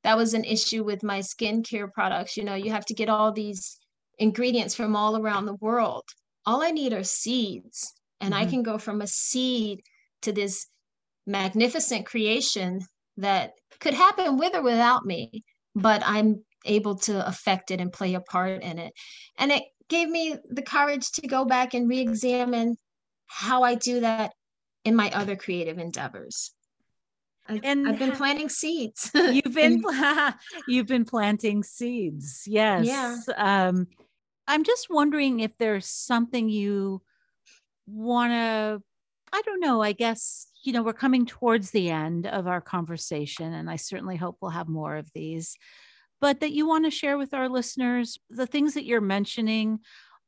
That 0.03 0.17
was 0.17 0.33
an 0.33 0.43
issue 0.43 0.83
with 0.83 1.03
my 1.03 1.19
skincare 1.19 1.91
products. 1.91 2.37
You 2.37 2.43
know, 2.43 2.55
you 2.55 2.71
have 2.71 2.85
to 2.85 2.93
get 2.93 3.09
all 3.09 3.31
these 3.31 3.77
ingredients 4.19 4.75
from 4.75 4.95
all 4.95 5.17
around 5.17 5.45
the 5.45 5.55
world. 5.55 6.03
All 6.45 6.63
I 6.63 6.71
need 6.71 6.93
are 6.93 7.03
seeds, 7.03 7.93
and 8.21 8.33
mm-hmm. 8.33 8.43
I 8.43 8.45
can 8.49 8.63
go 8.63 8.77
from 8.77 9.01
a 9.01 9.07
seed 9.07 9.81
to 10.21 10.31
this 10.31 10.67
magnificent 11.25 12.05
creation 12.05 12.81
that 13.17 13.51
could 13.79 13.93
happen 13.93 14.37
with 14.37 14.55
or 14.55 14.61
without 14.61 15.05
me, 15.05 15.43
but 15.75 16.01
I'm 16.05 16.43
able 16.65 16.95
to 16.95 17.25
affect 17.27 17.71
it 17.71 17.81
and 17.81 17.91
play 17.91 18.13
a 18.13 18.21
part 18.21 18.63
in 18.63 18.79
it. 18.79 18.93
And 19.37 19.51
it 19.51 19.63
gave 19.89 20.09
me 20.09 20.35
the 20.49 20.61
courage 20.61 21.11
to 21.13 21.27
go 21.27 21.45
back 21.45 21.73
and 21.73 21.89
re 21.89 21.99
examine 21.99 22.77
how 23.27 23.63
I 23.63 23.75
do 23.75 24.01
that 24.01 24.33
in 24.83 24.95
my 24.95 25.11
other 25.11 25.35
creative 25.35 25.77
endeavors. 25.77 26.51
I've, 27.49 27.61
and 27.63 27.87
I've 27.87 27.99
been 27.99 28.11
planting 28.11 28.49
seeds. 28.49 29.11
you've 29.15 29.53
been 29.53 29.83
you've 30.67 30.87
been 30.87 31.05
planting 31.05 31.63
seeds. 31.63 32.43
Yes. 32.45 32.85
Yeah. 32.85 33.17
Um, 33.37 33.87
I'm 34.47 34.63
just 34.63 34.87
wondering 34.89 35.41
if 35.41 35.57
there's 35.57 35.87
something 35.87 36.49
you 36.49 37.01
want 37.85 38.31
to, 38.31 38.81
I 39.33 39.41
don't 39.41 39.59
know, 39.59 39.81
I 39.81 39.91
guess, 39.91 40.47
you 40.63 40.71
know, 40.71 40.83
we're 40.83 40.93
coming 40.93 41.25
towards 41.25 41.71
the 41.71 41.89
end 41.89 42.27
of 42.27 42.47
our 42.47 42.61
conversation, 42.61 43.53
and 43.53 43.69
I 43.69 43.75
certainly 43.75 44.15
hope 44.15 44.37
we'll 44.41 44.51
have 44.51 44.69
more 44.69 44.95
of 44.95 45.11
these, 45.13 45.57
but 46.19 46.39
that 46.39 46.51
you 46.51 46.67
want 46.67 46.85
to 46.85 46.91
share 46.91 47.17
with 47.17 47.33
our 47.33 47.49
listeners. 47.49 48.19
The 48.29 48.47
things 48.47 48.73
that 48.73 48.85
you're 48.85 49.01
mentioning 49.01 49.79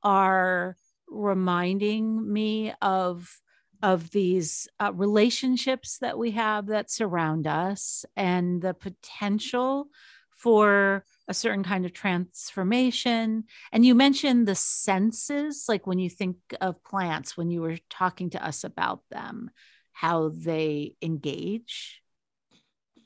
are 0.03 0.75
reminding 1.07 2.31
me 2.31 2.73
of 2.81 3.39
of 3.81 4.11
these 4.11 4.67
uh, 4.79 4.91
relationships 4.93 5.99
that 5.99 6.17
we 6.17 6.31
have 6.31 6.67
that 6.67 6.91
surround 6.91 7.47
us 7.47 8.03
and 8.17 8.61
the 8.61 8.73
potential 8.73 9.87
for 10.35 11.05
a 11.29 11.33
certain 11.33 11.63
kind 11.63 11.85
of 11.85 11.93
transformation. 11.93 13.43
And 13.71 13.85
you 13.85 13.95
mentioned 13.95 14.47
the 14.47 14.55
senses, 14.55 15.65
like 15.69 15.87
when 15.87 15.99
you 15.99 16.09
think 16.09 16.37
of 16.59 16.83
plants, 16.83 17.37
when 17.37 17.49
you 17.49 17.61
were 17.61 17.77
talking 17.89 18.29
to 18.31 18.45
us 18.45 18.63
about 18.63 19.01
them, 19.11 19.49
how 19.91 20.29
they 20.29 20.95
engage 21.01 22.01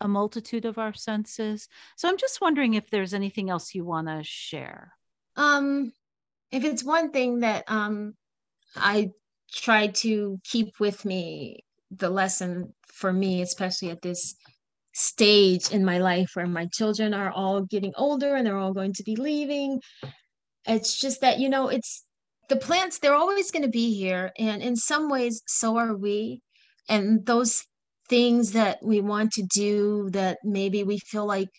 a 0.01 0.07
multitude 0.07 0.65
of 0.65 0.77
our 0.77 0.93
senses. 0.93 1.67
So 1.95 2.07
I'm 2.07 2.17
just 2.17 2.41
wondering 2.41 2.73
if 2.73 2.89
there's 2.89 3.13
anything 3.13 3.49
else 3.49 3.73
you 3.73 3.85
want 3.85 4.07
to 4.07 4.21
share. 4.23 4.93
Um, 5.35 5.91
if 6.51 6.63
it's 6.63 6.83
one 6.83 7.11
thing 7.11 7.39
that 7.39 7.63
um, 7.67 8.13
I 8.75 9.11
try 9.51 9.87
to 9.87 10.39
keep 10.43 10.79
with 10.79 11.05
me, 11.05 11.63
the 11.91 12.09
lesson 12.09 12.73
for 12.87 13.11
me, 13.11 13.41
especially 13.41 13.89
at 13.89 14.01
this 14.01 14.35
stage 14.93 15.71
in 15.71 15.83
my 15.83 15.97
life 15.97 16.31
where 16.33 16.47
my 16.47 16.67
children 16.71 17.13
are 17.13 17.31
all 17.31 17.61
getting 17.61 17.93
older 17.97 18.35
and 18.35 18.45
they're 18.45 18.57
all 18.57 18.73
going 18.73 18.93
to 18.93 19.03
be 19.03 19.15
leaving. 19.15 19.81
It's 20.67 20.99
just 20.99 21.21
that, 21.21 21.39
you 21.39 21.49
know, 21.49 21.67
it's 21.67 22.05
the 22.49 22.55
plants, 22.55 22.99
they're 22.99 23.15
always 23.15 23.51
going 23.51 23.63
to 23.63 23.69
be 23.69 23.93
here. 23.93 24.31
And 24.37 24.61
in 24.61 24.75
some 24.75 25.09
ways, 25.09 25.41
so 25.47 25.77
are 25.77 25.95
we. 25.95 26.41
And 26.89 27.25
those 27.25 27.65
things 28.09 28.51
that 28.53 28.79
we 28.83 29.01
want 29.01 29.31
to 29.33 29.43
do 29.43 30.09
that 30.11 30.39
maybe 30.43 30.83
we 30.83 30.99
feel 30.99 31.25
like 31.25 31.49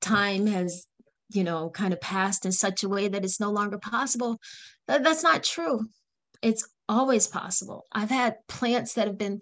time 0.00 0.46
has, 0.46 0.86
you 1.30 1.44
know, 1.44 1.70
kind 1.70 1.92
of 1.92 2.00
passed 2.00 2.44
in 2.44 2.52
such 2.52 2.82
a 2.82 2.88
way 2.88 3.08
that 3.08 3.24
it's 3.24 3.40
no 3.40 3.50
longer 3.50 3.78
possible, 3.78 4.38
that, 4.86 5.02
that's 5.02 5.22
not 5.22 5.42
true. 5.42 5.80
It's 6.42 6.68
always 6.88 7.26
possible. 7.26 7.86
I've 7.92 8.10
had 8.10 8.36
plants 8.48 8.94
that 8.94 9.06
have 9.06 9.18
been 9.18 9.40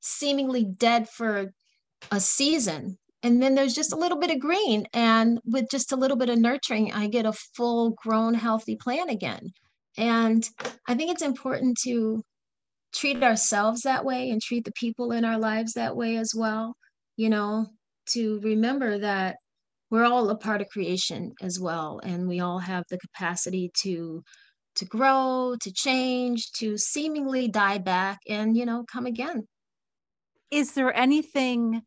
seemingly 0.00 0.64
dead 0.64 1.08
for 1.08 1.52
a 2.10 2.20
season 2.20 2.98
and 3.22 3.40
then 3.40 3.54
there's 3.54 3.74
just 3.74 3.92
a 3.92 3.96
little 3.96 4.18
bit 4.18 4.30
of 4.30 4.40
green 4.40 4.86
and 4.92 5.38
with 5.44 5.70
just 5.70 5.92
a 5.92 5.96
little 5.96 6.16
bit 6.16 6.28
of 6.28 6.38
nurturing 6.38 6.92
i 6.92 7.06
get 7.06 7.26
a 7.26 7.32
full 7.32 7.90
grown 7.90 8.34
healthy 8.34 8.76
plant 8.76 9.10
again 9.10 9.52
and 9.96 10.48
i 10.88 10.94
think 10.94 11.10
it's 11.10 11.22
important 11.22 11.78
to 11.78 12.22
treat 12.94 13.22
ourselves 13.22 13.82
that 13.82 14.04
way 14.04 14.30
and 14.30 14.40
treat 14.40 14.64
the 14.64 14.72
people 14.72 15.12
in 15.12 15.24
our 15.24 15.38
lives 15.38 15.72
that 15.72 15.96
way 15.96 16.16
as 16.16 16.32
well 16.34 16.74
you 17.16 17.28
know 17.28 17.66
to 18.06 18.40
remember 18.40 18.98
that 18.98 19.36
we're 19.92 20.06
all 20.06 20.30
a 20.30 20.36
part 20.36 20.62
of 20.62 20.70
creation 20.70 21.34
as 21.42 21.60
well. 21.60 22.00
And 22.02 22.26
we 22.26 22.40
all 22.40 22.58
have 22.58 22.84
the 22.88 22.98
capacity 22.98 23.70
to 23.82 24.24
to 24.74 24.86
grow 24.86 25.54
to 25.60 25.70
change 25.70 26.50
to 26.52 26.78
seemingly 26.78 27.46
die 27.46 27.76
back 27.76 28.18
and 28.26 28.56
you 28.56 28.64
know 28.64 28.84
come 28.90 29.04
again. 29.04 29.46
Is 30.50 30.72
there 30.72 30.96
anything 30.96 31.82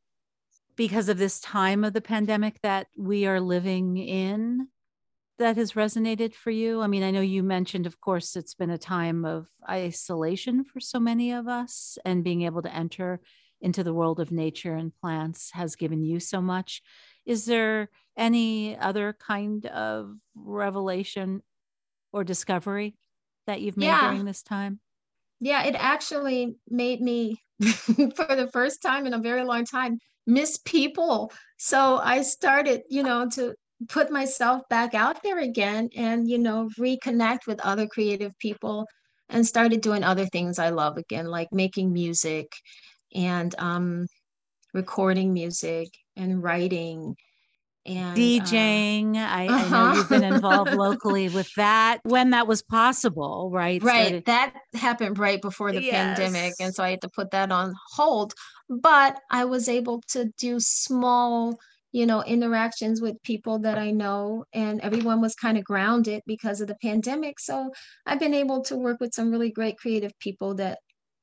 because 0.76 1.10
of 1.10 1.18
this 1.18 1.40
time 1.40 1.84
of 1.84 1.94
the 1.94 2.02
pandemic 2.02 2.62
that 2.62 2.88
we 2.96 3.26
are 3.26 3.42
living 3.42 3.98
in 3.98 4.68
that 5.38 5.58
has 5.58 5.74
resonated 5.74 6.34
for 6.34 6.52
you? 6.52 6.82
I 6.82 6.88
mean, 6.88 7.04
I 7.04 7.12
know 7.12 7.22
you 7.22 7.44
mentioned, 7.44 7.86
of 7.86 8.00
course, 8.00 8.36
it's 8.36 8.54
been 8.54 8.70
a 8.70 8.78
time 8.78 9.26
of 9.26 9.48
isolation 9.70 10.64
for 10.64 10.80
so 10.80 11.00
many 11.00 11.32
of 11.32 11.48
us, 11.48 11.98
and 12.06 12.24
being 12.24 12.44
able 12.44 12.62
to 12.62 12.74
enter 12.74 13.20
into 13.62 13.84
the 13.84 13.94
world 13.94 14.20
of 14.20 14.32
nature 14.32 14.76
and 14.76 14.96
plants 15.02 15.52
has 15.52 15.76
given 15.76 16.04
you 16.04 16.20
so 16.20 16.42
much. 16.42 16.82
Is 17.26 17.46
there 17.46 17.90
any 18.18 18.78
other 18.78 19.16
kind 19.20 19.66
of 19.66 20.14
revelation 20.36 21.42
or 22.14 22.24
discovery 22.24 22.96
that 23.48 23.62
you've 23.62 23.78
made 23.78 23.88
yeah. 23.88 24.10
during 24.10 24.26
this 24.26 24.44
time? 24.44 24.80
Yeah, 25.40 25.64
it 25.64 25.76
actually 25.78 26.56
made 26.70 27.02
me, 27.02 27.42
for 27.62 28.36
the 28.36 28.50
first 28.54 28.82
time 28.82 29.06
in 29.06 29.14
a 29.14 29.20
very 29.20 29.44
long 29.44 29.66
time, 29.66 30.00
miss 30.26 30.58
people. 30.66 31.32
So 31.58 31.98
I 31.98 32.22
started, 32.22 32.84
you 32.90 33.04
know, 33.04 33.30
to 33.32 33.56
put 33.90 34.12
myself 34.12 34.62
back 34.70 34.94
out 34.94 35.22
there 35.24 35.40
again 35.40 35.90
and, 35.96 36.30
you 36.30 36.38
know, 36.38 36.70
reconnect 36.80 37.48
with 37.48 37.60
other 37.62 37.88
creative 37.88 38.38
people 38.40 38.86
and 39.30 39.46
started 39.46 39.82
doing 39.82 40.04
other 40.04 40.26
things 40.26 40.60
I 40.60 40.70
love 40.70 40.98
again, 40.98 41.26
like 41.26 41.50
making 41.52 41.92
music 41.92 42.52
and 43.14 43.54
um, 43.58 44.08
recording 44.74 45.34
music 45.34 45.90
and 46.16 46.42
writing 46.42 47.16
and 47.86 48.18
DJing. 48.18 49.16
Uh, 49.16 49.20
I, 49.20 49.48
uh-huh. 49.48 49.66
I, 49.66 49.70
know 49.70 49.98
you've 49.98 50.10
been 50.10 50.24
involved 50.24 50.74
locally 50.76 51.30
with 51.30 51.50
that 51.56 52.00
when 52.04 52.32
that 52.32 52.48
was 52.48 52.62
possible, 52.62 53.50
right? 53.52 53.82
Right. 53.82 54.26
That 54.26 54.56
happened 54.74 55.20
right 55.20 55.42
before 55.42 55.72
the 55.72 55.84
yes. 55.84 55.94
pandemic. 55.94 56.54
And 56.60 56.74
so 56.74 56.84
I 56.84 56.92
had 56.92 57.02
to 57.02 57.10
put 57.10 57.32
that 57.32 57.52
on 57.52 57.74
hold. 57.94 58.34
But 58.70 59.20
I 59.30 59.46
was 59.46 59.70
able 59.70 60.02
to 60.10 60.32
do 60.38 60.60
small, 60.60 61.60
you 61.96 62.06
know, 62.06 62.22
interactions 62.24 63.00
with 63.00 63.24
people 63.24 63.60
that 63.60 63.78
I 63.78 63.92
know, 63.92 64.44
and 64.52 64.82
everyone 64.82 65.22
was 65.22 65.34
kind 65.34 65.58
of 65.58 65.64
grounded 65.64 66.24
because 66.28 66.60
of 66.60 66.68
the 66.68 66.76
pandemic. 66.82 67.40
So 67.40 67.72
I've 68.06 68.20
been 68.20 68.34
able 68.34 68.64
to 68.64 68.76
work 68.76 69.00
with 69.00 69.14
some 69.14 69.32
really 69.32 69.50
great 69.50 69.78
creative 69.78 70.12
people 70.20 70.56
that 70.56 70.80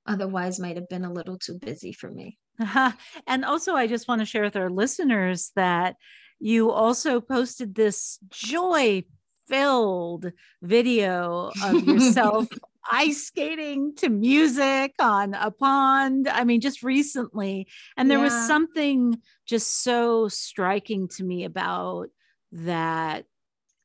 otherwise 0.07 0.59
might 0.59 0.77
have 0.77 0.89
been 0.89 1.05
a 1.05 1.13
little 1.13 1.37
too 1.37 1.59
busy 1.59 1.93
for 1.93 2.11
me. 2.11 2.39
and 3.27 3.45
also, 3.45 3.75
I 3.75 3.87
just 3.87 4.09
want 4.09 4.23
to 4.23 4.25
share 4.25 4.45
with 4.45 4.57
our 4.57 4.71
listeners 4.71 5.53
that 5.57 5.97
you 6.41 6.71
also 6.71 7.21
posted 7.21 7.75
this 7.75 8.19
joy 8.31 9.05
filled 9.49 10.33
video 10.63 11.51
of 11.63 11.83
yourself 11.87 12.49
ice 12.91 13.27
skating 13.27 13.95
to 13.97 14.09
music 14.09 14.93
on 14.99 15.35
a 15.35 15.51
pond. 15.51 16.29
I 16.29 16.45
mean, 16.45 16.61
just 16.61 16.83
recently. 16.83 17.69
And 17.97 18.11
there 18.11 18.19
yeah. 18.19 18.25
was 18.25 18.47
something 18.47 19.19
just 19.47 19.83
so 19.83 20.29
striking 20.29 21.09
to 21.09 21.25
me 21.25 21.45
about 21.45 22.09
that. 22.53 23.25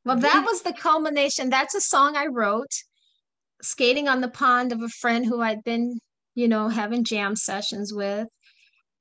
Well, 0.06 0.18
that 0.18 0.46
was 0.46 0.62
the 0.62 0.74
culmination. 0.74 1.50
That's 1.50 1.76
a 1.76 1.82
song 1.82 2.16
I 2.16 2.28
wrote 2.28 2.72
skating 3.62 4.08
on 4.08 4.22
the 4.22 4.30
pond 4.30 4.72
of 4.72 4.82
a 4.82 4.90
friend 4.90 5.26
who 5.26 5.42
I'd 5.42 5.64
been, 5.64 6.00
you 6.36 6.48
know, 6.48 6.70
having 6.70 7.04
jam 7.04 7.36
sessions 7.36 7.94
with. 7.94 8.28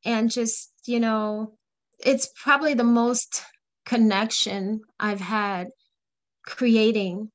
And 0.05 0.31
just, 0.31 0.73
you 0.85 1.01
know, 1.01 1.57
it's 2.05 2.29
probably 2.43 2.75
the 2.75 2.85
most 2.85 3.43
connection 3.85 4.81
I've 4.99 5.21
had 5.21 5.69
creating 6.45 7.31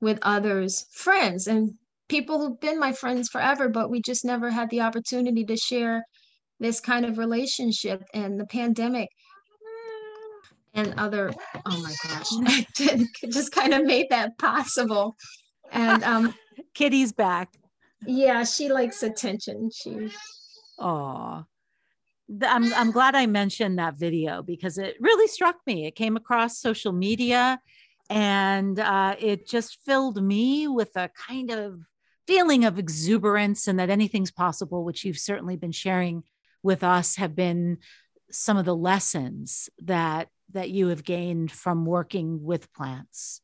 with 0.00 0.18
others, 0.22 0.86
friends 0.92 1.46
and 1.46 1.74
people 2.08 2.38
who've 2.38 2.60
been 2.60 2.78
my 2.78 2.92
friends 2.92 3.28
forever, 3.28 3.68
but 3.68 3.90
we 3.90 4.00
just 4.02 4.24
never 4.24 4.50
had 4.50 4.70
the 4.70 4.80
opportunity 4.80 5.44
to 5.44 5.56
share 5.56 6.04
this 6.60 6.80
kind 6.80 7.04
of 7.04 7.18
relationship. 7.18 8.02
And 8.14 8.38
the 8.40 8.46
pandemic 8.46 9.08
and 10.74 10.94
other, 10.98 11.32
oh 11.66 11.82
my 11.82 11.94
gosh, 12.04 13.00
just 13.30 13.52
kind 13.52 13.74
of 13.74 13.84
made 13.84 14.06
that 14.10 14.38
possible. 14.38 15.16
And 15.72 16.02
um, 16.04 16.34
Kitty's 16.74 17.12
back. 17.12 17.52
Yeah, 18.06 18.44
she 18.44 18.68
likes 18.68 19.02
attention. 19.02 19.70
She. 19.74 20.10
Oh, 20.78 21.44
I'm 22.42 22.72
I'm 22.74 22.90
glad 22.90 23.14
I 23.14 23.26
mentioned 23.26 23.78
that 23.78 23.98
video 23.98 24.42
because 24.42 24.78
it 24.78 24.96
really 25.00 25.26
struck 25.26 25.56
me. 25.66 25.86
It 25.86 25.96
came 25.96 26.16
across 26.16 26.60
social 26.60 26.92
media, 26.92 27.60
and 28.08 28.78
uh, 28.78 29.16
it 29.18 29.48
just 29.48 29.78
filled 29.84 30.22
me 30.22 30.68
with 30.68 30.96
a 30.96 31.10
kind 31.28 31.50
of 31.50 31.80
feeling 32.28 32.66
of 32.66 32.78
exuberance 32.78 33.66
and 33.66 33.80
that 33.80 33.88
anything's 33.88 34.30
possible, 34.30 34.84
which 34.84 35.02
you've 35.02 35.18
certainly 35.18 35.56
been 35.56 35.72
sharing 35.72 36.22
with 36.62 36.84
us, 36.84 37.16
have 37.16 37.34
been 37.34 37.78
some 38.30 38.58
of 38.58 38.66
the 38.66 38.76
lessons 38.76 39.70
that 39.82 40.28
that 40.52 40.68
you 40.68 40.88
have 40.88 41.02
gained 41.04 41.50
from 41.50 41.86
working 41.86 42.42
with 42.42 42.72
plants. 42.74 43.40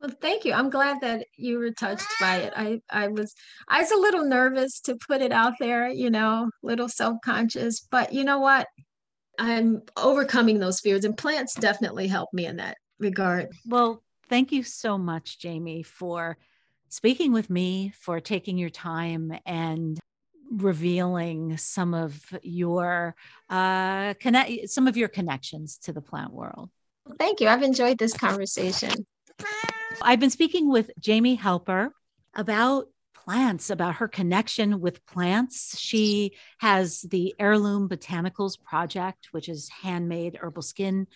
Well, 0.00 0.14
thank 0.20 0.44
you. 0.44 0.52
I'm 0.52 0.70
glad 0.70 1.00
that 1.00 1.26
you 1.36 1.58
were 1.58 1.72
touched 1.72 2.06
by 2.20 2.36
it. 2.36 2.52
I, 2.56 2.80
I 2.88 3.08
was 3.08 3.34
I 3.68 3.80
was 3.80 3.90
a 3.90 3.96
little 3.96 4.24
nervous 4.24 4.80
to 4.82 4.96
put 4.96 5.20
it 5.20 5.32
out 5.32 5.54
there, 5.58 5.88
you 5.88 6.10
know, 6.10 6.50
little 6.62 6.88
self-conscious, 6.88 7.88
but 7.90 8.12
you 8.12 8.22
know 8.22 8.38
what? 8.38 8.68
I'm 9.38 9.82
overcoming 9.96 10.60
those 10.60 10.80
fears 10.80 11.04
and 11.04 11.16
plants 11.16 11.54
definitely 11.54 12.06
help 12.06 12.28
me 12.32 12.46
in 12.46 12.56
that 12.56 12.76
regard. 13.00 13.48
Well, 13.66 14.04
thank 14.28 14.52
you 14.52 14.62
so 14.62 14.96
much, 14.96 15.40
Jamie, 15.40 15.82
for 15.82 16.38
speaking 16.96 17.32
with 17.32 17.50
me, 17.50 17.92
for 18.00 18.20
taking 18.20 18.56
your 18.56 18.70
time 18.70 19.32
and 19.44 20.00
revealing 20.50 21.58
some 21.58 21.92
of 21.92 22.18
your 22.42 23.14
uh, 23.50 24.14
connect 24.14 24.70
some 24.70 24.88
of 24.88 24.96
your 24.96 25.08
connections 25.08 25.76
to 25.78 25.92
the 25.92 26.00
plant 26.00 26.32
world. 26.32 26.70
Thank 27.18 27.40
you. 27.40 27.48
I've 27.48 27.62
enjoyed 27.62 27.98
this 27.98 28.14
conversation. 28.14 29.06
I've 30.00 30.20
been 30.20 30.30
speaking 30.30 30.70
with 30.70 30.90
Jamie 30.98 31.34
Helper 31.34 31.92
about 32.34 32.86
plants, 33.14 33.70
about 33.70 33.96
her 33.96 34.08
connection 34.08 34.80
with 34.80 35.04
plants. 35.04 35.78
She 35.78 36.32
has 36.58 37.02
the 37.02 37.34
Heirloom 37.38 37.88
Botanicals 37.88 38.60
Project, 38.60 39.28
which 39.32 39.48
is 39.48 39.68
handmade 39.68 40.38
herbal 40.40 40.62
skin 40.62 41.06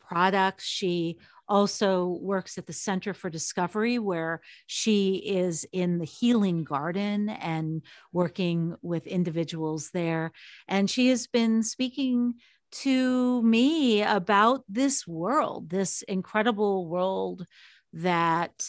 products. 0.00 0.64
She 0.64 1.18
also 1.50 2.06
works 2.06 2.56
at 2.56 2.66
the 2.66 2.72
Center 2.72 3.12
for 3.12 3.28
Discovery, 3.28 3.98
where 3.98 4.40
she 4.66 5.16
is 5.16 5.66
in 5.72 5.98
the 5.98 6.06
healing 6.06 6.64
garden 6.64 7.28
and 7.28 7.82
working 8.12 8.76
with 8.80 9.06
individuals 9.06 9.90
there. 9.92 10.32
And 10.68 10.88
she 10.88 11.08
has 11.08 11.26
been 11.26 11.62
speaking 11.62 12.34
to 12.70 13.42
me 13.42 14.02
about 14.02 14.62
this 14.68 15.06
world, 15.06 15.70
this 15.70 16.02
incredible 16.02 16.86
world 16.86 17.44
that 17.92 18.64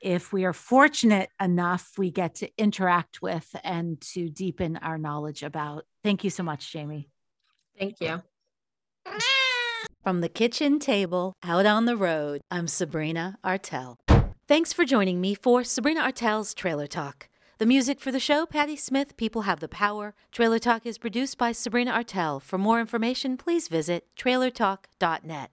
if 0.00 0.32
we 0.32 0.44
are 0.44 0.52
fortunate 0.52 1.30
enough, 1.40 1.92
we 1.98 2.10
get 2.10 2.36
to 2.36 2.50
interact 2.56 3.22
with 3.22 3.48
and 3.64 4.00
to 4.12 4.28
deepen 4.28 4.76
our 4.76 4.98
knowledge 4.98 5.42
about. 5.42 5.84
Thank 6.04 6.22
you 6.22 6.30
so 6.30 6.42
much, 6.42 6.70
Jamie. 6.70 7.08
Thank 7.76 8.00
you. 8.00 8.22
From 10.04 10.20
the 10.20 10.28
kitchen 10.28 10.78
table 10.80 11.32
out 11.42 11.64
on 11.64 11.86
the 11.86 11.96
road, 11.96 12.42
I'm 12.50 12.68
Sabrina 12.68 13.38
Artel. 13.42 13.96
Thanks 14.46 14.70
for 14.70 14.84
joining 14.84 15.18
me 15.18 15.34
for 15.34 15.64
Sabrina 15.64 16.02
Artel's 16.02 16.52
Trailer 16.52 16.86
Talk. 16.86 17.30
The 17.56 17.64
music 17.64 18.00
for 18.00 18.12
the 18.12 18.20
show, 18.20 18.44
Patti 18.44 18.76
Smith, 18.76 19.16
People 19.16 19.42
Have 19.42 19.60
the 19.60 19.66
Power. 19.66 20.14
Trailer 20.30 20.58
Talk 20.58 20.84
is 20.84 20.98
produced 20.98 21.38
by 21.38 21.52
Sabrina 21.52 21.90
Artel. 21.90 22.38
For 22.38 22.58
more 22.58 22.80
information, 22.80 23.38
please 23.38 23.68
visit 23.68 24.06
trailertalk.net. 24.14 25.50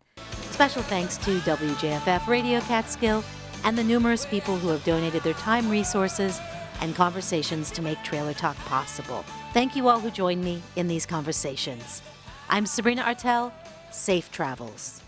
Special 0.49 0.83
thanks 0.83 1.15
to 1.19 1.39
WJFF 1.39 2.27
Radio 2.27 2.59
Catskill 2.59 3.23
and 3.63 3.77
the 3.77 3.85
numerous 3.85 4.25
people 4.25 4.57
who 4.57 4.67
have 4.67 4.83
donated 4.83 5.23
their 5.23 5.33
time, 5.35 5.69
resources, 5.69 6.41
and 6.81 6.93
conversations 6.93 7.71
to 7.71 7.81
make 7.81 8.03
Trailer 8.03 8.33
Talk 8.33 8.57
possible. 8.65 9.23
Thank 9.53 9.77
you 9.77 9.87
all 9.87 10.01
who 10.01 10.11
joined 10.11 10.43
me 10.43 10.61
in 10.75 10.89
these 10.89 11.05
conversations. 11.05 12.01
I'm 12.49 12.65
Sabrina 12.65 13.03
Artel 13.03 13.53
safe 13.91 14.31
travels. 14.31 15.01